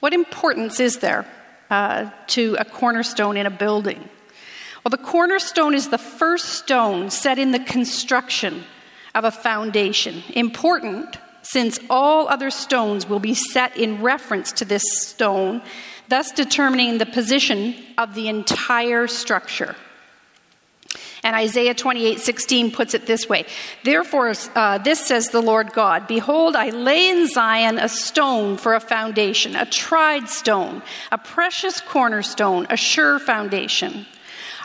What 0.00 0.12
importance 0.12 0.80
is 0.80 0.98
there 0.98 1.26
uh, 1.70 2.10
to 2.28 2.56
a 2.58 2.64
cornerstone 2.64 3.36
in 3.36 3.46
a 3.46 3.50
building? 3.50 4.08
Well, 4.84 4.90
the 4.90 4.98
cornerstone 4.98 5.74
is 5.74 5.88
the 5.88 5.98
first 5.98 6.46
stone 6.46 7.10
set 7.10 7.38
in 7.38 7.52
the 7.52 7.58
construction 7.58 8.64
of 9.14 9.24
a 9.24 9.30
foundation. 9.30 10.22
Important 10.30 11.18
since 11.42 11.78
all 11.88 12.28
other 12.28 12.50
stones 12.50 13.08
will 13.08 13.18
be 13.18 13.34
set 13.34 13.76
in 13.76 14.02
reference 14.02 14.52
to 14.52 14.64
this 14.64 14.82
stone, 15.00 15.62
thus 16.08 16.30
determining 16.32 16.98
the 16.98 17.06
position 17.06 17.74
of 17.98 18.14
the 18.14 18.28
entire 18.28 19.06
structure. 19.06 19.74
And 21.22 21.36
Isaiah 21.36 21.74
28 21.74 22.20
16 22.20 22.70
puts 22.70 22.94
it 22.94 23.06
this 23.06 23.28
way 23.28 23.46
Therefore, 23.84 24.32
uh, 24.54 24.78
this 24.78 25.06
says 25.06 25.28
the 25.28 25.42
Lord 25.42 25.72
God 25.72 26.06
Behold, 26.06 26.56
I 26.56 26.70
lay 26.70 27.08
in 27.08 27.28
Zion 27.28 27.78
a 27.78 27.88
stone 27.88 28.56
for 28.56 28.74
a 28.74 28.80
foundation, 28.80 29.56
a 29.56 29.66
tried 29.66 30.28
stone, 30.28 30.82
a 31.12 31.18
precious 31.18 31.80
cornerstone, 31.80 32.66
a 32.70 32.76
sure 32.76 33.18
foundation. 33.18 34.06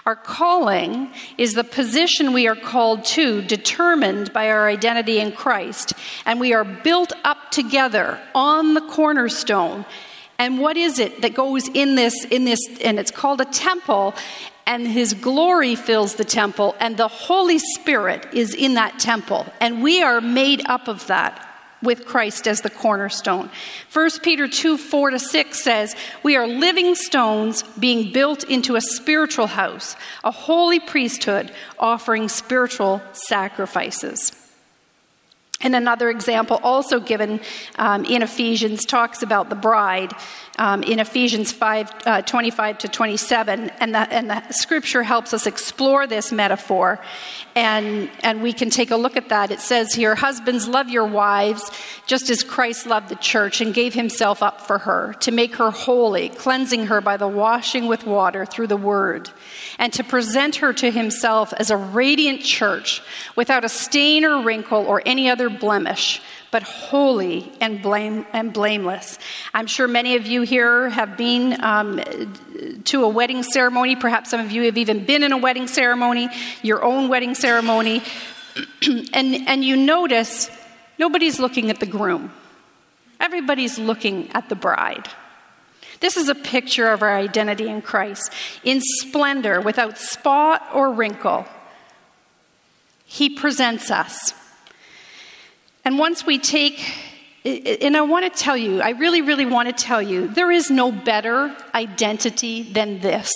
Our 0.06 0.16
calling 0.16 1.12
is 1.36 1.56
the 1.56 1.64
position 1.64 2.32
we 2.32 2.48
are 2.48 2.56
called 2.56 3.06
to, 3.06 3.42
determined 3.42 4.32
by 4.34 4.52
our 4.52 4.68
identity 4.68 5.18
in 5.20 5.32
Christ, 5.32 5.94
and 6.28 6.40
we 6.40 6.54
are 6.54 6.64
built 6.64 7.12
up 7.24 7.50
together 7.50 8.20
on 8.36 8.76
the 8.76 8.82
cornerstone. 8.82 9.84
And 10.38 10.60
what 10.60 10.78
is 10.78 11.00
it 11.00 11.22
that 11.22 11.34
goes 11.34 11.68
in 11.70 11.96
this 11.96 12.26
in 12.26 12.46
this 12.46 12.60
and 12.84 13.00
it's 13.00 13.10
called 13.10 13.42
a 13.42 13.46
temple 13.46 14.14
and 14.68 14.88
his 14.88 15.14
glory 15.14 15.76
fills 15.76 16.16
the 16.16 16.26
temple, 16.26 16.76
and 16.80 16.98
the 16.98 17.08
Holy 17.08 17.60
Spirit 17.60 18.28
is 18.34 18.54
in 18.54 18.74
that 18.76 19.00
temple. 19.00 19.46
And 19.60 19.84
we 19.84 20.02
are 20.02 20.22
made 20.22 20.64
up 20.66 20.88
of 20.88 21.06
that 21.08 21.42
with 21.84 22.06
Christ 22.06 22.48
as 22.48 22.62
the 22.62 22.70
cornerstone. 22.70 23.50
1 23.94 24.10
Peter 24.24 24.48
2 24.48 24.78
4 24.78 25.12
to 25.12 25.20
6 25.20 25.64
says, 25.64 25.96
We 26.24 26.36
are 26.36 26.48
living 26.48 26.96
stones 26.96 27.64
being 27.80 28.12
built 28.12 28.44
into 28.46 28.76
a 28.76 28.82
spiritual 28.82 29.48
house, 29.48 29.96
a 30.24 30.32
holy 30.32 30.80
priesthood 30.80 31.52
offering 31.78 32.28
spiritual 32.28 33.02
sacrifices. 33.14 34.32
And 35.62 35.76
another 35.76 36.10
example, 36.10 36.60
also 36.64 37.00
given 37.00 37.40
um, 37.78 38.04
in 38.06 38.22
Ephesians, 38.22 38.86
talks 38.86 39.24
about 39.24 39.50
the 39.50 39.56
bride 39.56 40.12
um, 40.58 40.84
in 40.84 41.00
Ephesians 41.00 41.52
5 41.52 41.92
uh, 42.06 42.22
25 42.22 42.78
to 42.80 42.88
27. 42.88 43.70
And 43.80 43.96
the, 43.96 44.00
and 44.00 44.30
the 44.30 44.52
scripture 44.52 45.04
helps 45.04 45.34
us 45.34 45.46
explore 45.46 46.08
this 46.08 46.32
metaphor. 46.32 47.00
And, 47.56 48.10
and 48.22 48.42
we 48.42 48.54
can 48.54 48.70
take 48.70 48.92
a 48.92 48.96
look 48.96 49.18
at 49.18 49.30
that. 49.30 49.52
It 49.52 49.60
says 49.60 49.94
here, 49.94 50.16
Husbands, 50.16 50.68
love 50.68 50.90
your 50.90 51.06
wives, 51.06 51.70
just 52.06 52.30
as 52.30 52.44
Christ 52.44 52.86
loved 52.86 53.10
the 53.10 53.16
church 53.16 53.62
and 53.62 53.74
gave 53.74 53.94
himself 53.94 54.44
up 54.44 54.62
for 54.62 54.80
her, 54.80 55.14
to 55.22 55.32
make 55.32 55.56
her 55.56 55.72
holy, 55.72 56.30
cleansing 56.30 56.88
her 56.88 57.02
by 57.02 57.18
the 57.18 57.28
washing 57.28 57.88
with 57.88 58.06
water 58.06 58.46
through 58.46 58.68
the 58.68 58.78
word, 58.78 59.30
and 59.80 59.92
to 59.94 60.04
present 60.04 60.58
her 60.58 60.74
to 60.74 60.92
himself 60.92 61.54
as 61.54 61.70
a 61.70 61.78
radiant 61.78 62.42
church 62.42 63.02
without 63.36 63.64
a 63.64 63.70
stain 63.70 64.26
or 64.26 64.44
wrinkle 64.44 64.86
or 64.86 65.02
any 65.06 65.30
other 65.30 65.50
blemish 65.50 66.22
but 66.56 66.64
holy 66.64 67.52
and, 67.60 67.82
blame, 67.82 68.26
and 68.32 68.54
blameless. 68.54 69.20
I'm 69.54 69.68
sure 69.68 69.90
many 69.90 70.16
of 70.16 70.26
you 70.26 70.44
here 70.46 70.90
have 70.90 71.18
been 71.18 71.62
um, 71.64 72.02
to 72.86 73.04
a 73.04 73.10
wedding 73.10 73.44
ceremony. 73.44 73.96
Perhaps 73.96 74.30
some 74.30 74.40
of 74.40 74.52
you 74.52 74.64
have 74.64 74.78
even 74.78 75.06
been 75.06 75.24
in 75.24 75.32
a 75.32 75.38
wedding 75.38 75.68
ceremony, 75.68 76.30
your 76.62 76.84
own 76.84 77.10
wedding 77.10 77.36
ceremony. 77.36 78.02
and, 79.14 79.48
and 79.48 79.66
you 79.66 79.75
notice 79.75 80.50
nobody's 80.98 81.40
looking 81.40 81.70
at 81.70 81.80
the 81.80 81.86
groom, 81.86 82.32
everybody's 83.20 83.78
looking 83.78 84.32
at 84.32 84.48
the 84.50 84.56
bride. 84.56 85.08
This 86.00 86.18
is 86.18 86.30
a 86.30 86.36
picture 86.36 86.92
of 86.92 87.02
our 87.02 87.16
identity 87.16 87.68
in 87.68 87.82
Christ. 87.82 88.32
In 88.64 88.82
splendor, 88.82 89.62
without 89.62 89.98
spot 89.98 90.62
or 90.74 90.92
wrinkle, 90.92 91.46
He 93.06 93.30
presents 93.30 93.90
us 93.90 94.34
and 95.86 96.00
once 96.00 96.25
we 96.25 96.40
take, 96.40 96.84
and 97.46 97.96
I 97.96 98.02
want 98.02 98.32
to 98.32 98.44
tell 98.44 98.58
you, 98.58 98.82
I 98.82 98.92
really, 98.92 99.22
really 99.22 99.46
want 99.46 99.68
to 99.68 99.84
tell 99.84 100.02
you, 100.02 100.28
there 100.28 100.52
is 100.52 100.72
no 100.72 100.92
better 100.92 101.56
identity 101.75 102.64
than 102.64 103.02
this. 103.02 103.32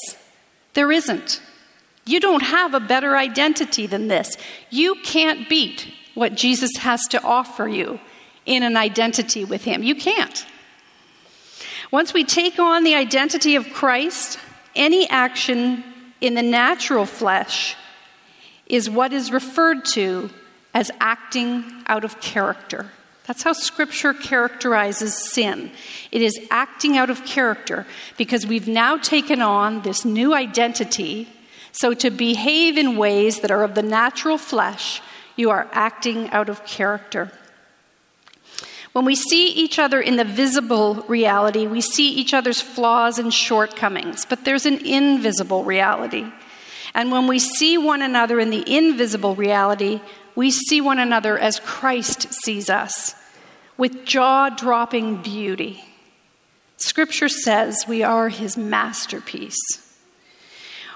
There 0.74 0.92
isn't. 0.92 1.42
You 2.06 2.20
don't 2.20 2.42
have 2.42 2.74
a 2.74 2.80
better 2.80 3.16
identity 3.16 3.86
than 3.86 4.08
this. 4.08 4.36
You 4.72 4.96
can't 5.04 5.48
beat 5.48 5.94
what 6.16 6.34
Jesus 6.34 6.72
has 6.78 7.08
to 7.10 7.22
offer 7.22 7.68
you 7.68 8.00
in 8.48 8.64
an 8.64 8.76
identity 8.76 9.46
with 9.46 9.64
Him. 9.64 9.84
You 9.84 9.94
can't. 9.94 10.46
Once 11.92 12.12
we 12.14 12.24
take 12.24 12.58
on 12.58 12.84
the 12.84 12.96
identity 12.96 13.56
of 13.56 13.72
Christ, 13.74 14.40
any 14.76 15.08
action 15.10 15.84
in 16.20 16.34
the 16.34 16.42
natural 16.42 17.06
flesh 17.06 17.76
is 18.66 18.90
what 18.90 19.14
is 19.14 19.32
referred 19.32 19.86
to 19.86 20.32
as 20.74 20.90
acting 21.00 21.64
out 21.86 22.04
of 22.04 22.20
character. 22.22 22.90
That's 23.30 23.44
how 23.44 23.54
Scripture 23.54 24.16
characterizes 24.16 25.14
sin. 25.32 25.70
It 26.12 26.24
is 26.24 26.36
acting 26.50 26.98
out 26.98 27.12
of 27.12 27.26
character 27.26 27.86
because 28.18 28.48
we've 28.48 28.68
now 28.68 28.98
taken 28.98 29.40
on 29.40 29.84
this 29.84 30.04
new 30.04 30.34
identity. 30.34 31.30
So, 31.72 31.94
to 31.94 32.10
behave 32.10 32.76
in 32.76 32.98
ways 32.98 33.42
that 33.42 33.52
are 33.52 33.62
of 33.64 33.76
the 33.76 33.84
natural 33.84 34.40
flesh, 34.40 35.00
you 35.36 35.52
are 35.52 35.68
acting 35.74 36.32
out 36.32 36.50
of 36.50 36.66
character. 36.66 37.32
When 38.94 39.06
we 39.06 39.14
see 39.14 39.50
each 39.50 39.78
other 39.78 40.02
in 40.02 40.16
the 40.16 40.26
visible 40.26 40.96
reality, 41.08 41.68
we 41.68 41.82
see 41.82 42.10
each 42.10 42.34
other's 42.34 42.62
flaws 42.62 43.20
and 43.20 43.32
shortcomings, 43.32 44.26
but 44.26 44.44
there's 44.44 44.66
an 44.66 44.84
invisible 44.84 45.64
reality. 45.64 46.26
And 46.96 47.12
when 47.12 47.28
we 47.28 47.38
see 47.38 47.78
one 47.78 48.02
another 48.02 48.40
in 48.40 48.50
the 48.50 48.68
invisible 48.68 49.36
reality, 49.36 50.02
we 50.36 50.50
see 50.50 50.82
one 50.82 50.98
another 50.98 51.38
as 51.38 51.60
Christ 51.60 52.34
sees 52.44 52.72
us, 52.72 53.14
with 53.80 54.04
jaw 54.04 54.50
dropping 54.50 55.16
beauty. 55.22 55.82
Scripture 56.76 57.30
says 57.30 57.86
we 57.88 58.04
are 58.04 58.28
his 58.28 58.58
masterpiece. 58.58 59.86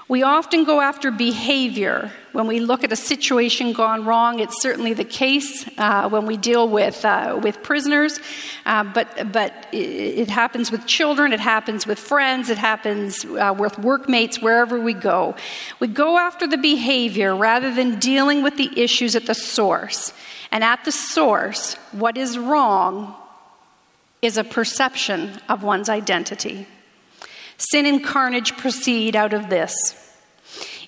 We 0.06 0.22
often 0.22 0.64
go 0.64 0.82
after 0.82 1.10
behavior 1.10 2.12
when 2.32 2.46
we 2.46 2.60
look 2.60 2.84
at 2.84 2.92
a 2.92 2.96
situation 2.96 3.72
gone 3.72 4.04
wrong. 4.04 4.38
It's 4.38 4.60
certainly 4.60 4.92
the 4.92 5.04
case 5.04 5.66
uh, 5.78 6.10
when 6.10 6.26
we 6.26 6.36
deal 6.36 6.68
with, 6.68 7.02
uh, 7.06 7.40
with 7.42 7.62
prisoners, 7.62 8.20
uh, 8.66 8.84
but, 8.84 9.32
but 9.32 9.66
it, 9.72 10.28
happens 10.28 10.70
with 10.70 10.86
children, 10.86 11.32
it 11.32 11.40
happens 11.40 11.86
with 11.86 11.98
friends, 11.98 12.50
it 12.50 12.58
happens 12.58 13.24
uh, 13.24 13.54
with 13.58 13.78
workmates, 13.78 14.42
wherever 14.42 14.78
we 14.78 14.92
go. 14.92 15.36
We 15.80 15.86
go 15.86 16.18
after 16.18 16.46
the 16.46 16.58
behavior 16.58 17.34
rather 17.34 17.74
than 17.74 17.98
dealing 17.98 18.42
with 18.42 18.58
the 18.58 18.78
issues 18.78 19.16
at 19.16 19.24
the 19.24 19.34
source. 19.34 20.12
And 20.50 20.62
at 20.64 20.84
the 20.84 20.92
source, 20.92 21.74
what 21.92 22.16
is 22.16 22.38
wrong 22.38 23.14
is 24.22 24.36
a 24.36 24.44
perception 24.44 25.38
of 25.48 25.62
one's 25.62 25.88
identity. 25.88 26.66
Sin 27.58 27.86
and 27.86 28.02
carnage 28.02 28.56
proceed 28.56 29.14
out 29.14 29.32
of 29.32 29.48
this. 29.48 30.00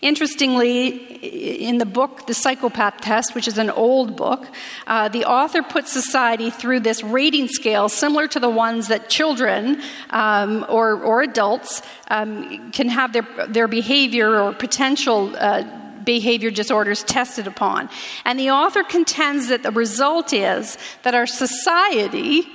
Interestingly, 0.03 0.89
in 0.89 1.79
the 1.79 1.87
book, 1.87 2.27
The 2.27 2.35
Psychopath 2.35 3.01
Test, 3.01 3.35
which 3.35 3.49
is 3.49 3.59
an 3.59 3.71
old 3.71 4.17
book, 4.17 4.47
uh, 4.87 5.09
the 5.09 5.25
author 5.25 5.63
puts 5.63 5.91
society 5.91 6.51
through 6.51 6.81
this 6.81 7.03
rating 7.03 7.49
scale 7.49 7.89
similar 7.89 8.29
to 8.29 8.41
the 8.41 8.51
ones 8.51 8.89
that 8.89 9.09
children 9.09 9.81
um, 10.11 10.67
or, 10.69 11.03
or 11.03 11.23
adults 11.23 11.83
um, 12.09 12.71
can 12.73 12.89
have 12.89 13.13
their, 13.13 13.27
their 13.49 13.69
behavior 13.69 14.39
or 14.41 14.53
potential. 14.53 15.35
Uh, 15.37 15.65
behavior 16.07 16.51
disorders 16.51 17.03
tested 17.03 17.47
upon. 17.47 17.91
And 18.25 18.41
the 18.41 18.51
author 18.51 18.83
contends 18.83 19.49
that 19.49 19.63
the 19.63 19.71
result 19.71 20.33
is 20.33 20.79
that 21.03 21.15
our 21.15 21.27
society 21.27 22.47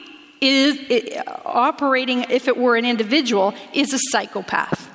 is 0.41 0.79
it, 0.89 1.21
operating, 1.45 2.23
if 2.31 2.47
it 2.47 2.57
were 2.57 2.75
an 2.75 2.85
individual, 2.85 3.53
is 3.73 3.93
a 3.93 3.99
psychopath. 3.99 4.87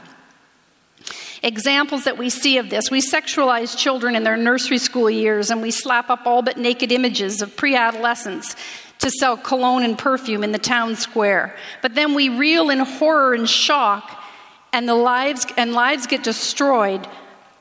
Examples 1.44 2.04
that 2.04 2.18
we 2.18 2.28
see 2.28 2.58
of 2.58 2.70
this 2.70 2.90
we 2.90 3.00
sexualize 3.00 3.76
children 3.76 4.16
in 4.16 4.24
their 4.24 4.36
nursery 4.36 4.78
school 4.78 5.08
years 5.08 5.50
and 5.50 5.62
we 5.62 5.70
slap 5.70 6.10
up 6.10 6.26
all 6.26 6.42
but 6.42 6.56
naked 6.56 6.90
images 6.90 7.40
of 7.40 7.56
pre 7.56 7.76
adolescents 7.76 8.56
to 8.98 9.10
sell 9.10 9.36
cologne 9.36 9.84
and 9.84 9.96
perfume 9.96 10.42
in 10.42 10.50
the 10.50 10.58
town 10.58 10.96
square. 10.96 11.54
But 11.82 11.94
then 11.94 12.14
we 12.14 12.30
reel 12.30 12.70
in 12.70 12.80
horror 12.80 13.34
and 13.34 13.48
shock, 13.48 14.24
and 14.72 14.88
the 14.88 14.94
lives 14.94 15.46
and 15.56 15.74
lives 15.74 16.06
get 16.06 16.24
destroyed 16.24 17.06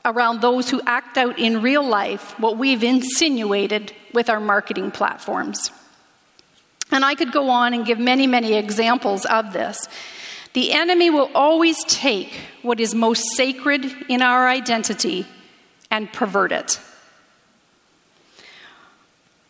around 0.06 0.40
those 0.40 0.70
who 0.70 0.80
act 0.86 1.18
out 1.18 1.38
in 1.38 1.60
real 1.60 1.86
life 1.86 2.38
what 2.38 2.56
we've 2.56 2.82
insinuated 2.82 3.92
with 4.14 4.30
our 4.30 4.40
marketing 4.40 4.90
platforms. 4.90 5.70
And 6.90 7.04
I 7.04 7.14
could 7.14 7.32
go 7.32 7.50
on 7.50 7.74
and 7.74 7.84
give 7.84 7.98
many, 7.98 8.26
many 8.26 8.54
examples 8.54 9.26
of 9.26 9.52
this. 9.52 9.88
The 10.52 10.72
enemy 10.72 11.10
will 11.10 11.30
always 11.34 11.82
take 11.84 12.32
what 12.62 12.80
is 12.80 12.94
most 12.94 13.36
sacred 13.36 13.84
in 14.08 14.22
our 14.22 14.48
identity 14.48 15.26
and 15.90 16.10
pervert 16.12 16.52
it. 16.52 16.80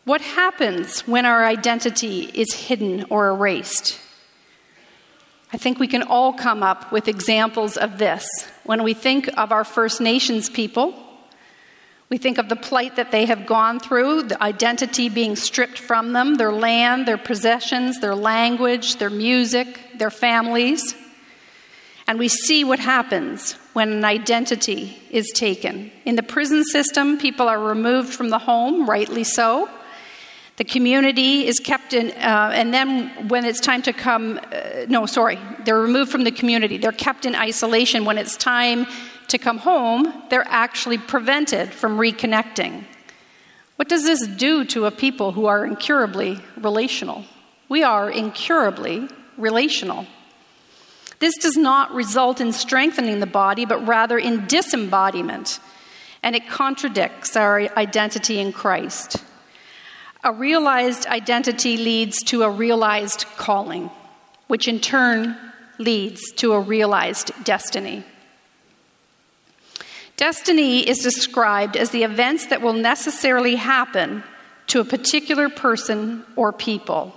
What 0.05 0.21
happens 0.21 1.01
when 1.01 1.27
our 1.27 1.45
identity 1.45 2.31
is 2.33 2.53
hidden 2.53 3.07
or 3.11 3.29
erased? 3.29 4.01
I 5.53 5.59
think 5.59 5.79
we 5.79 5.87
can 5.87 6.03
all 6.03 6.33
come 6.33 6.63
up 6.63 6.91
with 6.91 7.09
examples 7.09 7.77
of 7.77 7.99
this. 7.99 8.27
When 8.65 8.83
we 8.83 8.95
think 8.95 9.29
of 9.37 9.53
our 9.53 9.65
First 9.65 10.01
Nations 10.01 10.51
people, 10.51 10.95
we 12.09 12.19
think 12.19 12.39
of 12.39 12.49
the 12.49 12.57
plight 12.57 12.97
that 12.97 13.11
they 13.11 13.27
have 13.27 13.47
gone 13.47 13.81
through, 13.81 14.25
the 14.25 14.43
identity 14.43 15.09
being 15.09 15.35
stripped 15.35 15.79
from 15.79 16.13
them, 16.13 16.37
their 16.37 16.53
land, 16.53 17.07
their 17.07 17.19
possessions, 17.19 18.01
their 18.01 18.15
language, 18.15 18.97
their 18.97 19.11
music, 19.11 19.81
their 19.99 20.11
families. 20.11 20.95
And 22.07 22.19
we 22.19 22.29
see 22.29 22.63
what 22.63 22.79
happens 22.79 23.55
when 23.73 23.91
an 23.91 24.05
identity 24.05 24.97
is 25.11 25.33
taken. 25.35 25.91
In 26.05 26.15
the 26.15 26.23
prison 26.23 26.65
system, 26.65 27.19
people 27.19 27.49
are 27.49 27.59
removed 27.59 28.15
from 28.15 28.31
the 28.31 28.39
home, 28.39 28.89
rightly 28.89 29.25
so. 29.25 29.69
The 30.57 30.65
community 30.65 31.47
is 31.47 31.59
kept 31.59 31.93
in, 31.93 32.13
uh, 32.13 32.51
and 32.55 32.73
then 32.73 33.29
when 33.29 33.45
it's 33.45 33.61
time 33.61 33.83
to 33.83 33.93
come, 33.93 34.41
uh, 34.53 34.87
no, 34.89 35.05
sorry, 35.05 35.39
they're 35.65 35.79
removed 35.79 36.11
from 36.11 36.25
the 36.25 36.31
community. 36.31 36.79
They're 36.79 36.93
kept 36.93 37.27
in 37.27 37.35
isolation. 37.35 38.07
When 38.07 38.17
it's 38.17 38.37
time 38.37 38.87
to 39.29 39.37
come 39.37 39.59
home, 39.59 40.23
they're 40.31 40.49
actually 40.49 40.97
prevented 40.97 41.75
from 41.75 41.99
reconnecting. 41.99 42.85
What 43.77 43.91
does 43.91 44.05
this 44.05 44.27
do 44.27 44.65
to 44.67 44.87
a 44.87 44.91
people 44.91 45.33
who 45.33 45.45
are 45.45 45.67
incurably 45.67 46.41
relational? 46.57 47.25
We 47.69 47.83
are 47.83 48.11
incurably 48.11 49.09
relational. 49.37 50.07
This 51.19 51.37
does 51.37 51.59
not 51.59 51.93
result 51.93 52.41
in 52.41 52.53
strengthening 52.53 53.21
the 53.21 53.27
body, 53.27 53.67
but 53.67 53.87
rather 53.87 54.19
in 54.19 54.47
disembodiment, 54.47 55.61
and 56.23 56.35
it 56.35 56.49
contradicts 56.49 57.37
our 57.37 57.61
identity 57.77 58.39
in 58.39 58.53
Christ. 58.53 59.23
A 60.25 60.33
realized 60.33 61.07
identity 61.07 61.77
leads 61.77 62.23
to 62.25 62.43
a 62.43 62.51
realized 62.51 63.27
calling, 63.37 63.91
which 64.47 64.67
in 64.67 64.81
turn 64.81 65.37
leads 65.79 66.33
to 66.33 66.53
a 66.53 66.61
realized 66.61 67.33
destiny. 67.45 68.05
Destiny 70.17 70.89
is 70.89 70.99
described 70.99 71.77
as 71.77 71.91
the 71.91 72.03
events 72.03 72.47
that 72.47 72.63
will 72.63 72.73
necessarily 72.73 73.57
happen 73.57 74.25
to 74.69 74.81
a 74.81 74.85
particular 74.85 75.49
person 75.49 76.25
or 76.35 76.53
people. 76.53 77.13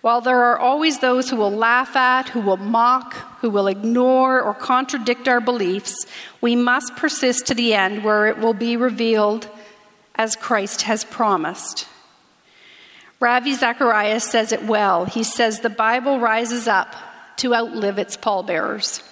While 0.00 0.20
there 0.20 0.42
are 0.42 0.58
always 0.58 0.98
those 0.98 1.30
who 1.30 1.36
will 1.36 1.52
laugh 1.52 1.94
at, 1.94 2.30
who 2.30 2.40
will 2.40 2.56
mock, 2.56 3.14
who 3.40 3.50
will 3.50 3.68
ignore 3.68 4.40
or 4.40 4.54
contradict 4.54 5.28
our 5.28 5.40
beliefs, 5.40 5.94
we 6.40 6.56
must 6.56 6.96
persist 6.96 7.46
to 7.46 7.54
the 7.54 7.74
end 7.74 8.02
where 8.02 8.26
it 8.26 8.38
will 8.38 8.54
be 8.54 8.76
revealed 8.76 9.48
as 10.14 10.36
Christ 10.36 10.82
has 10.82 11.04
promised. 11.04 11.86
Ravi 13.20 13.54
Zacharias 13.54 14.24
says 14.24 14.52
it 14.52 14.64
well. 14.64 15.04
He 15.04 15.22
says 15.22 15.60
the 15.60 15.70
Bible 15.70 16.18
rises 16.18 16.66
up 16.66 16.94
to 17.36 17.54
outlive 17.54 17.98
its 17.98 18.16
pallbearers. 18.16 19.02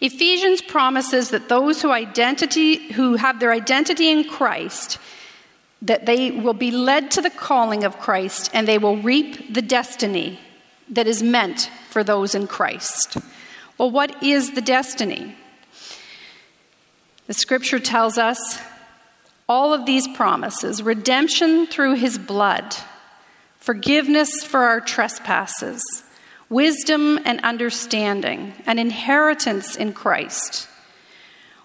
Ephesians 0.00 0.62
promises 0.62 1.30
that 1.30 1.48
those 1.48 1.80
who 1.80 1.92
identity 1.92 2.92
who 2.92 3.14
have 3.14 3.38
their 3.38 3.52
identity 3.52 4.10
in 4.10 4.24
Christ 4.24 4.98
that 5.82 6.06
they 6.06 6.30
will 6.30 6.54
be 6.54 6.70
led 6.70 7.10
to 7.10 7.20
the 7.20 7.30
calling 7.30 7.84
of 7.84 7.98
Christ 7.98 8.50
and 8.54 8.66
they 8.66 8.78
will 8.78 8.96
reap 8.96 9.52
the 9.52 9.62
destiny 9.62 10.38
that 10.88 11.06
is 11.06 11.22
meant 11.22 11.70
for 11.90 12.04
those 12.04 12.34
in 12.34 12.46
Christ. 12.46 13.18
Well, 13.78 13.90
what 13.90 14.22
is 14.22 14.52
the 14.52 14.60
destiny? 14.60 15.36
The 17.26 17.34
scripture 17.34 17.78
tells 17.78 18.18
us 18.18 18.60
all 19.52 19.74
of 19.74 19.84
these 19.84 20.08
promises 20.08 20.82
redemption 20.82 21.66
through 21.66 21.92
his 21.92 22.16
blood, 22.16 22.74
forgiveness 23.58 24.42
for 24.42 24.60
our 24.60 24.80
trespasses, 24.80 25.82
wisdom 26.48 27.20
and 27.26 27.38
understanding, 27.42 28.54
an 28.64 28.78
inheritance 28.78 29.76
in 29.76 29.92
Christ. 29.92 30.68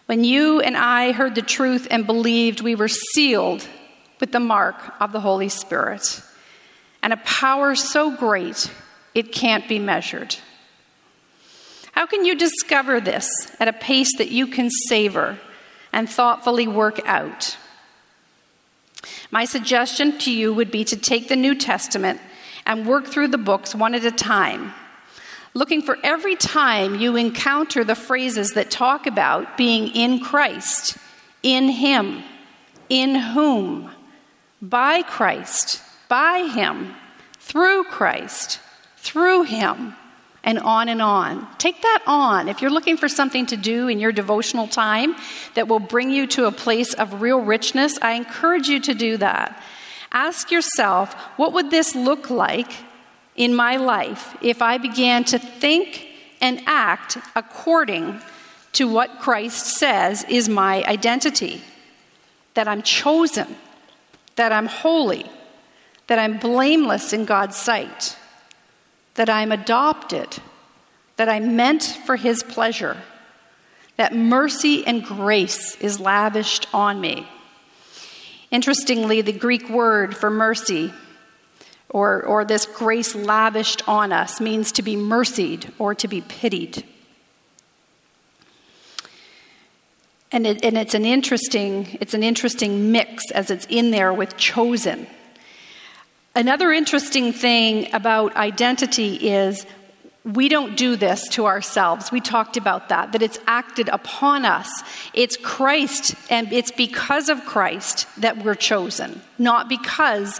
When 0.05 0.25
you 0.25 0.59
and 0.59 0.75
I 0.75 1.13
heard 1.13 1.35
the 1.35 1.41
truth 1.41 1.87
and 1.89 2.05
believed, 2.05 2.59
we 2.59 2.75
were 2.75 2.89
sealed 2.89 3.65
with 4.19 4.33
the 4.33 4.41
mark 4.41 4.75
of 4.99 5.13
the 5.13 5.21
Holy 5.21 5.47
Spirit, 5.47 6.21
and 7.01 7.13
a 7.13 7.17
power 7.17 7.73
so 7.73 8.13
great 8.17 8.69
it 9.15 9.31
can't 9.31 9.65
be 9.69 9.79
measured. 9.79 10.35
How 11.93 12.05
can 12.05 12.25
you 12.25 12.35
discover 12.35 12.99
this 12.99 13.29
at 13.61 13.69
a 13.69 13.73
pace 13.89 14.17
that 14.17 14.29
you 14.29 14.47
can 14.47 14.69
savor 14.89 15.39
and 15.93 16.09
thoughtfully 16.09 16.67
work 16.67 16.99
out? 17.05 17.57
My 19.31 19.45
suggestion 19.45 20.17
to 20.19 20.31
you 20.31 20.53
would 20.53 20.71
be 20.71 20.83
to 20.85 20.95
take 20.95 21.27
the 21.27 21.35
New 21.35 21.55
Testament 21.55 22.19
and 22.65 22.85
work 22.85 23.07
through 23.07 23.29
the 23.29 23.37
books 23.37 23.73
one 23.73 23.95
at 23.95 24.05
a 24.05 24.11
time, 24.11 24.73
looking 25.53 25.81
for 25.81 25.97
every 26.03 26.35
time 26.35 26.95
you 26.95 27.15
encounter 27.15 27.83
the 27.83 27.95
phrases 27.95 28.51
that 28.51 28.69
talk 28.69 29.07
about 29.07 29.57
being 29.57 29.87
in 29.89 30.19
Christ, 30.19 30.97
in 31.43 31.69
Him, 31.69 32.23
in 32.89 33.15
whom, 33.15 33.91
by 34.61 35.01
Christ, 35.01 35.81
by 36.09 36.43
Him, 36.43 36.95
through 37.39 37.85
Christ, 37.85 38.59
through 38.97 39.43
Him, 39.43 39.95
and 40.47 40.57
on 40.59 40.89
and 40.89 41.01
on. 41.01 41.47
Take 41.59 41.83
that 41.83 42.01
on. 42.07 42.47
If 42.47 42.61
you're 42.61 42.71
looking 42.71 42.97
for 42.97 43.07
something 43.07 43.45
to 43.47 43.57
do 43.57 43.87
in 43.87 43.99
your 43.99 44.11
devotional 44.11 44.67
time 44.67 45.15
that 45.53 45.67
will 45.67 45.79
bring 45.79 46.09
you 46.09 46.25
to 46.27 46.45
a 46.45 46.51
place 46.51 46.95
of 46.95 47.21
real 47.21 47.39
richness, 47.39 47.99
I 48.01 48.13
encourage 48.13 48.67
you 48.67 48.79
to 48.79 48.95
do 48.95 49.17
that. 49.17 49.61
Ask 50.11 50.49
yourself, 50.49 51.13
what 51.37 51.53
would 51.53 51.69
this 51.69 51.93
look 51.93 52.31
like 52.31 52.71
in 53.35 53.53
my 53.53 53.75
life 53.75 54.35
if 54.41 54.63
I 54.63 54.79
began 54.79 55.23
to 55.25 55.37
think 55.37 56.07
and 56.41 56.63
act 56.65 57.17
according 57.35 58.19
to 58.73 58.87
what 58.87 59.19
Christ 59.19 59.77
says 59.77 60.23
is 60.29 60.49
my 60.49 60.83
identity? 60.85 61.61
That 62.55 62.67
I'm 62.67 62.81
chosen 62.81 63.55
that 64.37 64.51
I'm 64.51 64.67
holy, 64.67 65.25
that 66.07 66.17
I'm 66.17 66.37
blameless 66.37 67.11
in 67.11 67.25
God's 67.25 67.57
sight, 67.57 68.15
that 69.17 69.29
I'm 69.29 69.51
adopted, 69.51 70.37
that 71.17 71.27
I'm 71.27 71.55
meant 71.55 71.83
for 71.83 72.15
His 72.15 72.43
pleasure, 72.43 72.97
that 73.97 74.15
mercy 74.15 74.85
and 74.85 75.03
grace 75.03 75.75
is 75.75 75.99
lavished 75.99 76.67
on 76.73 77.01
me. 77.01 77.27
Interestingly, 78.51 79.21
the 79.21 79.33
Greek 79.33 79.69
word 79.69 80.15
for 80.15 80.29
mercy, 80.29 80.93
or, 81.89 82.23
or 82.23 82.45
this 82.45 82.65
grace 82.65 83.15
lavished 83.15 83.87
on 83.89 84.13
us, 84.13 84.39
means 84.39 84.71
to 84.73 84.83
be 84.83 84.95
mercied 84.95 85.71
or 85.79 85.95
to 85.95 86.07
be 86.07 86.21
pitied. 86.21 86.83
And, 90.31 90.45
it, 90.45 90.63
and 90.63 90.77
it's 90.77 90.93
an 90.93 91.05
interesting 91.05 91.97
it's 92.01 92.13
an 92.13 92.21
interesting 92.21 92.91
mix 92.91 93.31
as 93.31 93.49
it's 93.49 93.65
in 93.69 93.91
there 93.91 94.13
with 94.13 94.35
chosen. 94.37 95.07
Another 96.37 96.71
interesting 96.71 97.33
thing 97.33 97.91
about 97.95 98.35
identity 98.35 99.15
is 99.27 99.65
we 100.23 100.49
don't 100.49 100.77
do 100.77 100.95
this 100.95 101.27
to 101.29 101.47
ourselves. 101.47 102.11
We 102.11 102.21
talked 102.21 102.57
about 102.57 102.89
that, 102.89 103.13
that 103.13 103.23
it's 103.23 103.39
acted 103.47 103.89
upon 103.89 104.45
us. 104.45 104.69
It's 105.15 105.35
Christ, 105.35 106.13
and 106.29 106.53
it's 106.53 106.69
because 106.69 107.29
of 107.29 107.43
Christ 107.43 108.05
that 108.21 108.43
we're 108.45 108.53
chosen, 108.53 109.19
not 109.39 109.67
because 109.67 110.39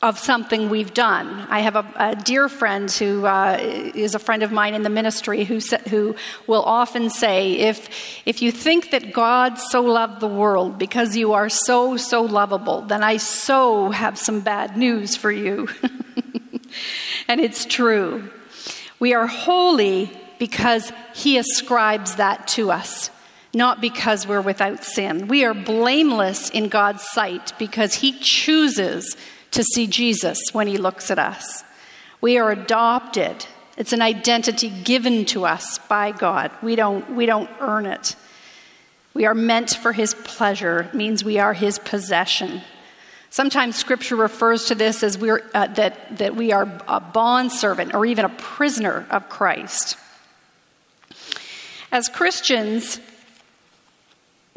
of 0.00 0.16
something 0.16 0.70
we've 0.70 0.94
done. 0.94 1.26
I 1.50 1.60
have 1.60 1.74
a, 1.74 1.84
a 1.96 2.14
dear 2.14 2.48
friend 2.48 2.88
who 2.88 3.26
uh, 3.26 3.56
is 3.60 4.14
a 4.14 4.20
friend 4.20 4.44
of 4.44 4.52
mine 4.52 4.74
in 4.74 4.84
the 4.84 4.90
ministry 4.90 5.42
who, 5.42 5.58
sa- 5.58 5.78
who 5.88 6.14
will 6.46 6.62
often 6.62 7.10
say, 7.10 7.54
if, 7.54 7.88
if 8.24 8.40
you 8.40 8.52
think 8.52 8.92
that 8.92 9.12
God 9.12 9.58
so 9.58 9.82
loved 9.82 10.20
the 10.20 10.28
world 10.28 10.78
because 10.78 11.16
you 11.16 11.32
are 11.32 11.48
so, 11.48 11.96
so 11.96 12.22
lovable, 12.22 12.82
then 12.82 13.02
I 13.02 13.16
so 13.16 13.90
have 13.90 14.16
some 14.16 14.40
bad 14.40 14.76
news 14.76 15.16
for 15.16 15.32
you. 15.32 15.68
and 17.28 17.40
it's 17.40 17.64
true. 17.64 18.30
We 19.00 19.14
are 19.14 19.26
holy 19.26 20.12
because 20.38 20.92
He 21.12 21.38
ascribes 21.38 22.16
that 22.16 22.46
to 22.48 22.70
us 22.70 23.10
not 23.54 23.80
because 23.80 24.26
we're 24.26 24.42
without 24.42 24.84
sin. 24.84 25.26
We 25.26 25.42
are 25.42 25.54
blameless 25.54 26.50
in 26.50 26.68
God's 26.68 27.02
sight 27.02 27.54
because 27.58 27.94
He 27.94 28.12
chooses 28.20 29.16
to 29.52 29.62
see 29.62 29.86
Jesus 29.86 30.38
when 30.52 30.66
he 30.66 30.78
looks 30.78 31.10
at 31.10 31.18
us. 31.18 31.64
We 32.20 32.38
are 32.38 32.50
adopted. 32.50 33.46
It's 33.76 33.92
an 33.92 34.02
identity 34.02 34.70
given 34.70 35.24
to 35.26 35.44
us 35.44 35.78
by 35.78 36.12
God. 36.12 36.50
We 36.62 36.76
don't, 36.76 37.14
we 37.14 37.26
don't 37.26 37.50
earn 37.60 37.86
it. 37.86 38.16
We 39.14 39.24
are 39.24 39.34
meant 39.34 39.70
for 39.70 39.92
his 39.92 40.14
pleasure. 40.14 40.80
It 40.80 40.94
means 40.94 41.24
we 41.24 41.38
are 41.38 41.52
his 41.52 41.78
possession. 41.78 42.60
Sometimes 43.30 43.76
scripture 43.76 44.16
refers 44.16 44.66
to 44.66 44.74
this 44.74 45.02
as 45.02 45.18
we're, 45.18 45.42
uh, 45.54 45.66
that, 45.68 46.18
that 46.18 46.34
we 46.34 46.52
are 46.52 46.68
a 46.88 47.00
bondservant 47.00 47.94
or 47.94 48.06
even 48.06 48.24
a 48.24 48.30
prisoner 48.30 49.06
of 49.10 49.28
Christ. 49.28 49.96
As 51.92 52.08
Christians, 52.08 53.00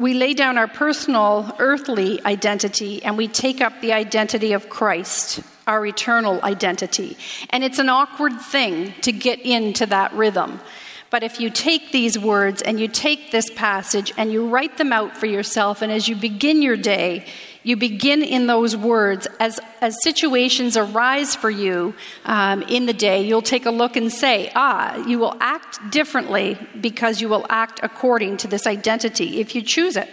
we 0.02 0.14
lay 0.14 0.34
down 0.34 0.58
our 0.58 0.66
personal 0.66 1.54
earthly 1.60 2.20
identity 2.26 3.02
and 3.04 3.16
we 3.16 3.28
take 3.28 3.60
up 3.60 3.80
the 3.80 3.92
identity 3.92 4.52
of 4.52 4.68
Christ, 4.68 5.40
our 5.66 5.86
eternal 5.86 6.42
identity. 6.42 7.16
And 7.50 7.62
it's 7.62 7.78
an 7.78 7.88
awkward 7.88 8.40
thing 8.40 8.92
to 9.02 9.12
get 9.12 9.40
into 9.40 9.86
that 9.86 10.12
rhythm. 10.12 10.60
But 11.08 11.22
if 11.22 11.38
you 11.40 11.50
take 11.50 11.92
these 11.92 12.18
words 12.18 12.62
and 12.62 12.80
you 12.80 12.88
take 12.88 13.30
this 13.30 13.48
passage 13.50 14.12
and 14.16 14.32
you 14.32 14.48
write 14.48 14.76
them 14.76 14.92
out 14.92 15.16
for 15.16 15.26
yourself, 15.26 15.82
and 15.82 15.92
as 15.92 16.08
you 16.08 16.16
begin 16.16 16.62
your 16.62 16.76
day, 16.76 17.26
you 17.64 17.76
begin 17.76 18.22
in 18.22 18.46
those 18.46 18.76
words. 18.76 19.28
As, 19.38 19.60
as 19.80 19.96
situations 20.02 20.76
arise 20.76 21.34
for 21.34 21.50
you 21.50 21.94
um, 22.24 22.62
in 22.62 22.86
the 22.86 22.92
day, 22.92 23.22
you'll 23.22 23.42
take 23.42 23.66
a 23.66 23.70
look 23.70 23.96
and 23.96 24.12
say, 24.12 24.50
ah, 24.54 24.96
you 25.06 25.18
will 25.18 25.36
act 25.40 25.90
differently 25.90 26.58
because 26.80 27.20
you 27.20 27.28
will 27.28 27.46
act 27.48 27.80
according 27.82 28.36
to 28.38 28.48
this 28.48 28.66
identity 28.66 29.40
if 29.40 29.54
you 29.54 29.62
choose 29.62 29.96
it. 29.96 30.08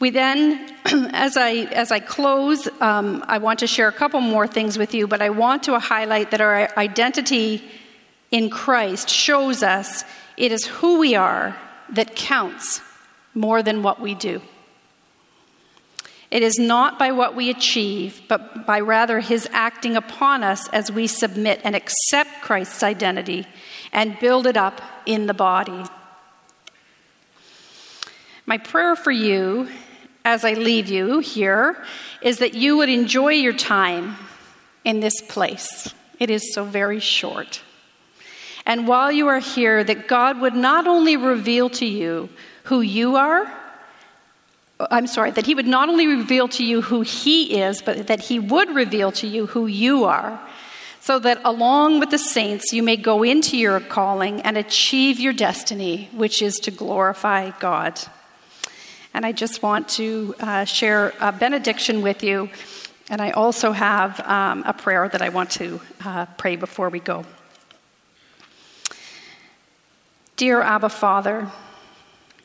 We 0.00 0.10
then, 0.10 0.72
as 1.12 1.36
I, 1.36 1.68
as 1.72 1.90
I 1.90 1.98
close, 1.98 2.68
um, 2.80 3.24
I 3.26 3.38
want 3.38 3.58
to 3.60 3.66
share 3.66 3.88
a 3.88 3.92
couple 3.92 4.20
more 4.20 4.46
things 4.46 4.78
with 4.78 4.94
you, 4.94 5.08
but 5.08 5.20
I 5.20 5.30
want 5.30 5.64
to 5.64 5.78
highlight 5.78 6.30
that 6.30 6.40
our 6.40 6.68
identity 6.78 7.64
in 8.30 8.48
Christ 8.48 9.08
shows 9.08 9.62
us 9.62 10.04
it 10.36 10.52
is 10.52 10.66
who 10.66 11.00
we 11.00 11.16
are 11.16 11.56
that 11.90 12.14
counts 12.14 12.80
more 13.34 13.62
than 13.62 13.82
what 13.82 14.00
we 14.00 14.14
do. 14.14 14.40
It 16.30 16.42
is 16.42 16.58
not 16.58 16.98
by 16.98 17.12
what 17.12 17.34
we 17.34 17.48
achieve, 17.48 18.20
but 18.28 18.66
by 18.66 18.80
rather 18.80 19.20
his 19.20 19.48
acting 19.52 19.96
upon 19.96 20.44
us 20.44 20.68
as 20.68 20.92
we 20.92 21.06
submit 21.06 21.60
and 21.64 21.74
accept 21.74 22.42
Christ's 22.42 22.82
identity 22.82 23.46
and 23.92 24.18
build 24.18 24.46
it 24.46 24.56
up 24.56 24.82
in 25.06 25.26
the 25.26 25.34
body. 25.34 25.84
My 28.44 28.58
prayer 28.58 28.94
for 28.94 29.10
you 29.10 29.68
as 30.24 30.44
I 30.44 30.52
leave 30.52 30.88
you 30.88 31.20
here 31.20 31.82
is 32.20 32.38
that 32.38 32.54
you 32.54 32.76
would 32.76 32.90
enjoy 32.90 33.32
your 33.32 33.54
time 33.54 34.16
in 34.84 35.00
this 35.00 35.22
place. 35.22 35.94
It 36.18 36.28
is 36.28 36.52
so 36.54 36.64
very 36.64 37.00
short. 37.00 37.62
And 38.66 38.86
while 38.86 39.10
you 39.10 39.28
are 39.28 39.38
here, 39.38 39.82
that 39.82 40.08
God 40.08 40.40
would 40.40 40.54
not 40.54 40.86
only 40.86 41.16
reveal 41.16 41.70
to 41.70 41.86
you 41.86 42.28
who 42.64 42.82
you 42.82 43.16
are, 43.16 43.50
I'm 44.80 45.06
sorry, 45.06 45.32
that 45.32 45.46
He 45.46 45.54
would 45.54 45.66
not 45.66 45.88
only 45.88 46.06
reveal 46.06 46.48
to 46.48 46.64
you 46.64 46.82
who 46.82 47.00
He 47.02 47.60
is, 47.60 47.82
but 47.82 48.06
that 48.06 48.20
He 48.20 48.38
would 48.38 48.74
reveal 48.74 49.10
to 49.12 49.26
you 49.26 49.46
who 49.46 49.66
you 49.66 50.04
are, 50.04 50.40
so 51.00 51.18
that 51.18 51.40
along 51.44 52.00
with 52.00 52.10
the 52.10 52.18
saints 52.18 52.72
you 52.72 52.82
may 52.82 52.96
go 52.96 53.22
into 53.22 53.56
your 53.56 53.80
calling 53.80 54.40
and 54.42 54.56
achieve 54.56 55.18
your 55.18 55.32
destiny, 55.32 56.08
which 56.12 56.42
is 56.42 56.56
to 56.60 56.70
glorify 56.70 57.50
God. 57.58 57.98
And 59.14 59.26
I 59.26 59.32
just 59.32 59.62
want 59.62 59.88
to 59.90 60.34
uh, 60.38 60.64
share 60.64 61.12
a 61.20 61.32
benediction 61.32 62.02
with 62.02 62.22
you. 62.22 62.50
And 63.10 63.22
I 63.22 63.30
also 63.30 63.72
have 63.72 64.20
um, 64.20 64.62
a 64.66 64.72
prayer 64.72 65.08
that 65.08 65.22
I 65.22 65.30
want 65.30 65.50
to 65.52 65.80
uh, 66.04 66.26
pray 66.36 66.56
before 66.56 66.90
we 66.90 67.00
go. 67.00 67.24
Dear 70.36 70.60
Abba 70.60 70.90
Father, 70.90 71.50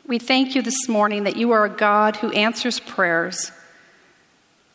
we 0.05 0.19
thank 0.19 0.53
you 0.53 0.61
this 0.61 0.89
morning 0.89 1.23
that 1.23 1.37
you 1.37 1.51
are 1.51 1.63
a 1.63 1.69
God 1.69 2.17
who 2.17 2.31
answers 2.31 2.79
prayers 2.79 3.51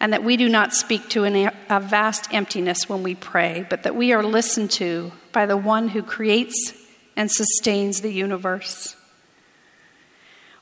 and 0.01 0.13
that 0.13 0.25
we 0.25 0.39
do 0.39 0.49
not 0.49 0.73
speak 0.73 1.09
to 1.11 1.25
an, 1.25 1.53
a 1.69 1.81
vast 1.81 2.33
emptiness 2.33 2.89
when 2.89 3.03
we 3.03 3.15
pray, 3.15 3.67
but 3.69 3.83
that 3.83 3.95
we 3.95 4.13
are 4.13 4.23
listened 4.23 4.71
to 4.71 5.13
by 5.33 5.45
the 5.45 5.57
one 5.57 5.89
who 5.89 6.03
creates 6.03 6.73
and 7.15 7.31
sustains 7.31 8.01
the 8.01 8.13
universe. 8.13 8.97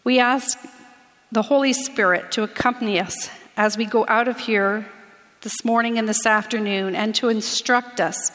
We 0.02 0.18
ask 0.18 0.58
the 1.30 1.42
Holy 1.42 1.72
Spirit 1.72 2.32
to 2.32 2.42
accompany 2.42 2.98
us 2.98 3.30
as 3.56 3.76
we 3.76 3.84
go 3.84 4.04
out 4.08 4.26
of 4.26 4.38
here 4.38 4.86
this 5.42 5.64
morning 5.64 5.96
and 5.96 6.08
this 6.08 6.26
afternoon 6.26 6.96
and 6.96 7.14
to 7.16 7.28
instruct 7.28 8.00
us 8.00 8.32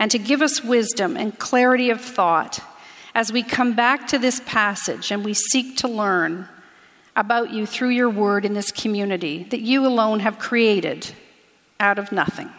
and 0.00 0.10
to 0.10 0.18
give 0.18 0.42
us 0.42 0.64
wisdom 0.64 1.16
and 1.16 1.38
clarity 1.38 1.90
of 1.90 2.00
thought 2.00 2.60
as 3.14 3.32
we 3.32 3.42
come 3.42 3.74
back 3.74 4.06
to 4.08 4.18
this 4.18 4.40
passage 4.46 5.10
and 5.10 5.24
we 5.24 5.34
seek 5.34 5.76
to 5.78 5.88
learn 5.88 6.48
about 7.16 7.50
you 7.50 7.66
through 7.66 7.88
your 7.88 8.10
word 8.10 8.44
in 8.44 8.54
this 8.54 8.70
community 8.70 9.44
that 9.50 9.60
you 9.60 9.86
alone 9.86 10.20
have 10.20 10.38
created 10.38 11.12
out 11.80 11.98
of 11.98 12.12
nothing. 12.12 12.50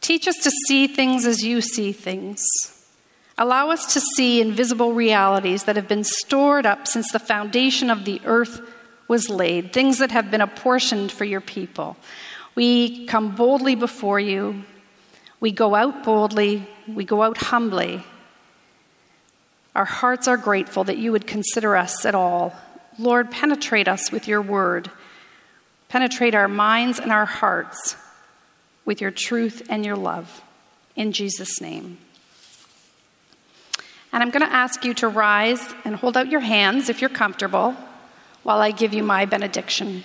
Teach 0.00 0.28
us 0.28 0.36
to 0.36 0.50
see 0.66 0.86
things 0.86 1.26
as 1.26 1.42
you 1.42 1.60
see 1.60 1.92
things. 1.92 2.44
Allow 3.36 3.70
us 3.70 3.92
to 3.94 4.00
see 4.00 4.40
invisible 4.40 4.92
realities 4.92 5.64
that 5.64 5.76
have 5.76 5.88
been 5.88 6.04
stored 6.04 6.66
up 6.66 6.86
since 6.86 7.10
the 7.12 7.18
foundation 7.18 7.90
of 7.90 8.04
the 8.04 8.20
earth 8.24 8.60
was 9.08 9.28
laid, 9.28 9.72
things 9.72 9.98
that 9.98 10.10
have 10.10 10.30
been 10.30 10.40
apportioned 10.40 11.10
for 11.10 11.24
your 11.24 11.40
people. 11.40 11.96
We 12.54 13.06
come 13.06 13.34
boldly 13.34 13.74
before 13.74 14.20
you. 14.20 14.64
We 15.40 15.52
go 15.52 15.74
out 15.74 16.04
boldly. 16.04 16.68
We 16.86 17.04
go 17.04 17.22
out 17.22 17.38
humbly. 17.38 18.04
Our 19.78 19.84
hearts 19.84 20.26
are 20.26 20.36
grateful 20.36 20.82
that 20.82 20.98
you 20.98 21.12
would 21.12 21.24
consider 21.24 21.76
us 21.76 22.04
at 22.04 22.16
all. 22.16 22.52
Lord, 22.98 23.30
penetrate 23.30 23.86
us 23.86 24.10
with 24.10 24.26
your 24.26 24.42
word. 24.42 24.90
Penetrate 25.88 26.34
our 26.34 26.48
minds 26.48 26.98
and 26.98 27.12
our 27.12 27.24
hearts 27.24 27.94
with 28.84 29.00
your 29.00 29.12
truth 29.12 29.62
and 29.70 29.86
your 29.86 29.94
love. 29.94 30.42
In 30.96 31.12
Jesus' 31.12 31.60
name. 31.60 31.96
And 34.12 34.20
I'm 34.20 34.32
going 34.32 34.44
to 34.44 34.52
ask 34.52 34.84
you 34.84 34.94
to 34.94 35.06
rise 35.06 35.62
and 35.84 35.94
hold 35.94 36.16
out 36.16 36.28
your 36.28 36.40
hands 36.40 36.88
if 36.88 37.00
you're 37.00 37.08
comfortable 37.08 37.76
while 38.42 38.58
I 38.58 38.72
give 38.72 38.92
you 38.92 39.04
my 39.04 39.26
benediction. 39.26 40.02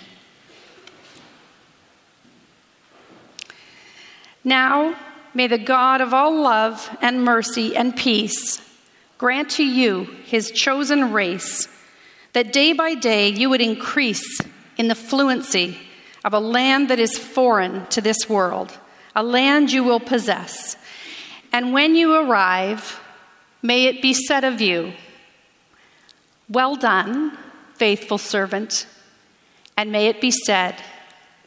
Now, 4.44 4.94
may 5.34 5.48
the 5.48 5.58
God 5.58 6.00
of 6.00 6.14
all 6.14 6.32
love 6.32 6.96
and 7.00 7.24
mercy 7.24 7.76
and 7.76 7.96
peace 7.96 8.60
grant 9.18 9.50
to 9.50 9.64
you, 9.64 10.04
his 10.24 10.50
chosen 10.50 11.12
race, 11.12 11.68
that 12.32 12.52
day 12.52 12.72
by 12.72 12.94
day 12.94 13.28
you 13.28 13.48
would 13.50 13.60
increase 13.60 14.40
in 14.76 14.88
the 14.88 14.94
fluency 14.94 15.78
of 16.24 16.32
a 16.32 16.40
land 16.40 16.88
that 16.88 16.98
is 16.98 17.16
foreign 17.18 17.86
to 17.86 18.00
this 18.00 18.28
world, 18.28 18.76
a 19.14 19.22
land 19.22 19.70
you 19.70 19.84
will 19.84 20.00
possess. 20.00 20.76
And 21.52 21.72
when 21.72 21.94
you 21.94 22.14
arrive, 22.14 23.00
may 23.62 23.84
it 23.84 24.02
be 24.02 24.14
said 24.14 24.42
of 24.44 24.60
you, 24.60 24.92
Well 26.48 26.76
done, 26.76 27.36
faithful 27.74 28.18
servant, 28.18 28.86
and 29.76 29.92
may 29.92 30.08
it 30.08 30.20
be 30.20 30.30
said, 30.30 30.82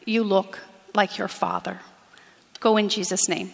You 0.06 0.22
look 0.22 0.60
like 0.94 1.18
your 1.18 1.28
father. 1.28 1.80
Go 2.60 2.76
in 2.76 2.88
Jesus' 2.88 3.28
name. 3.28 3.52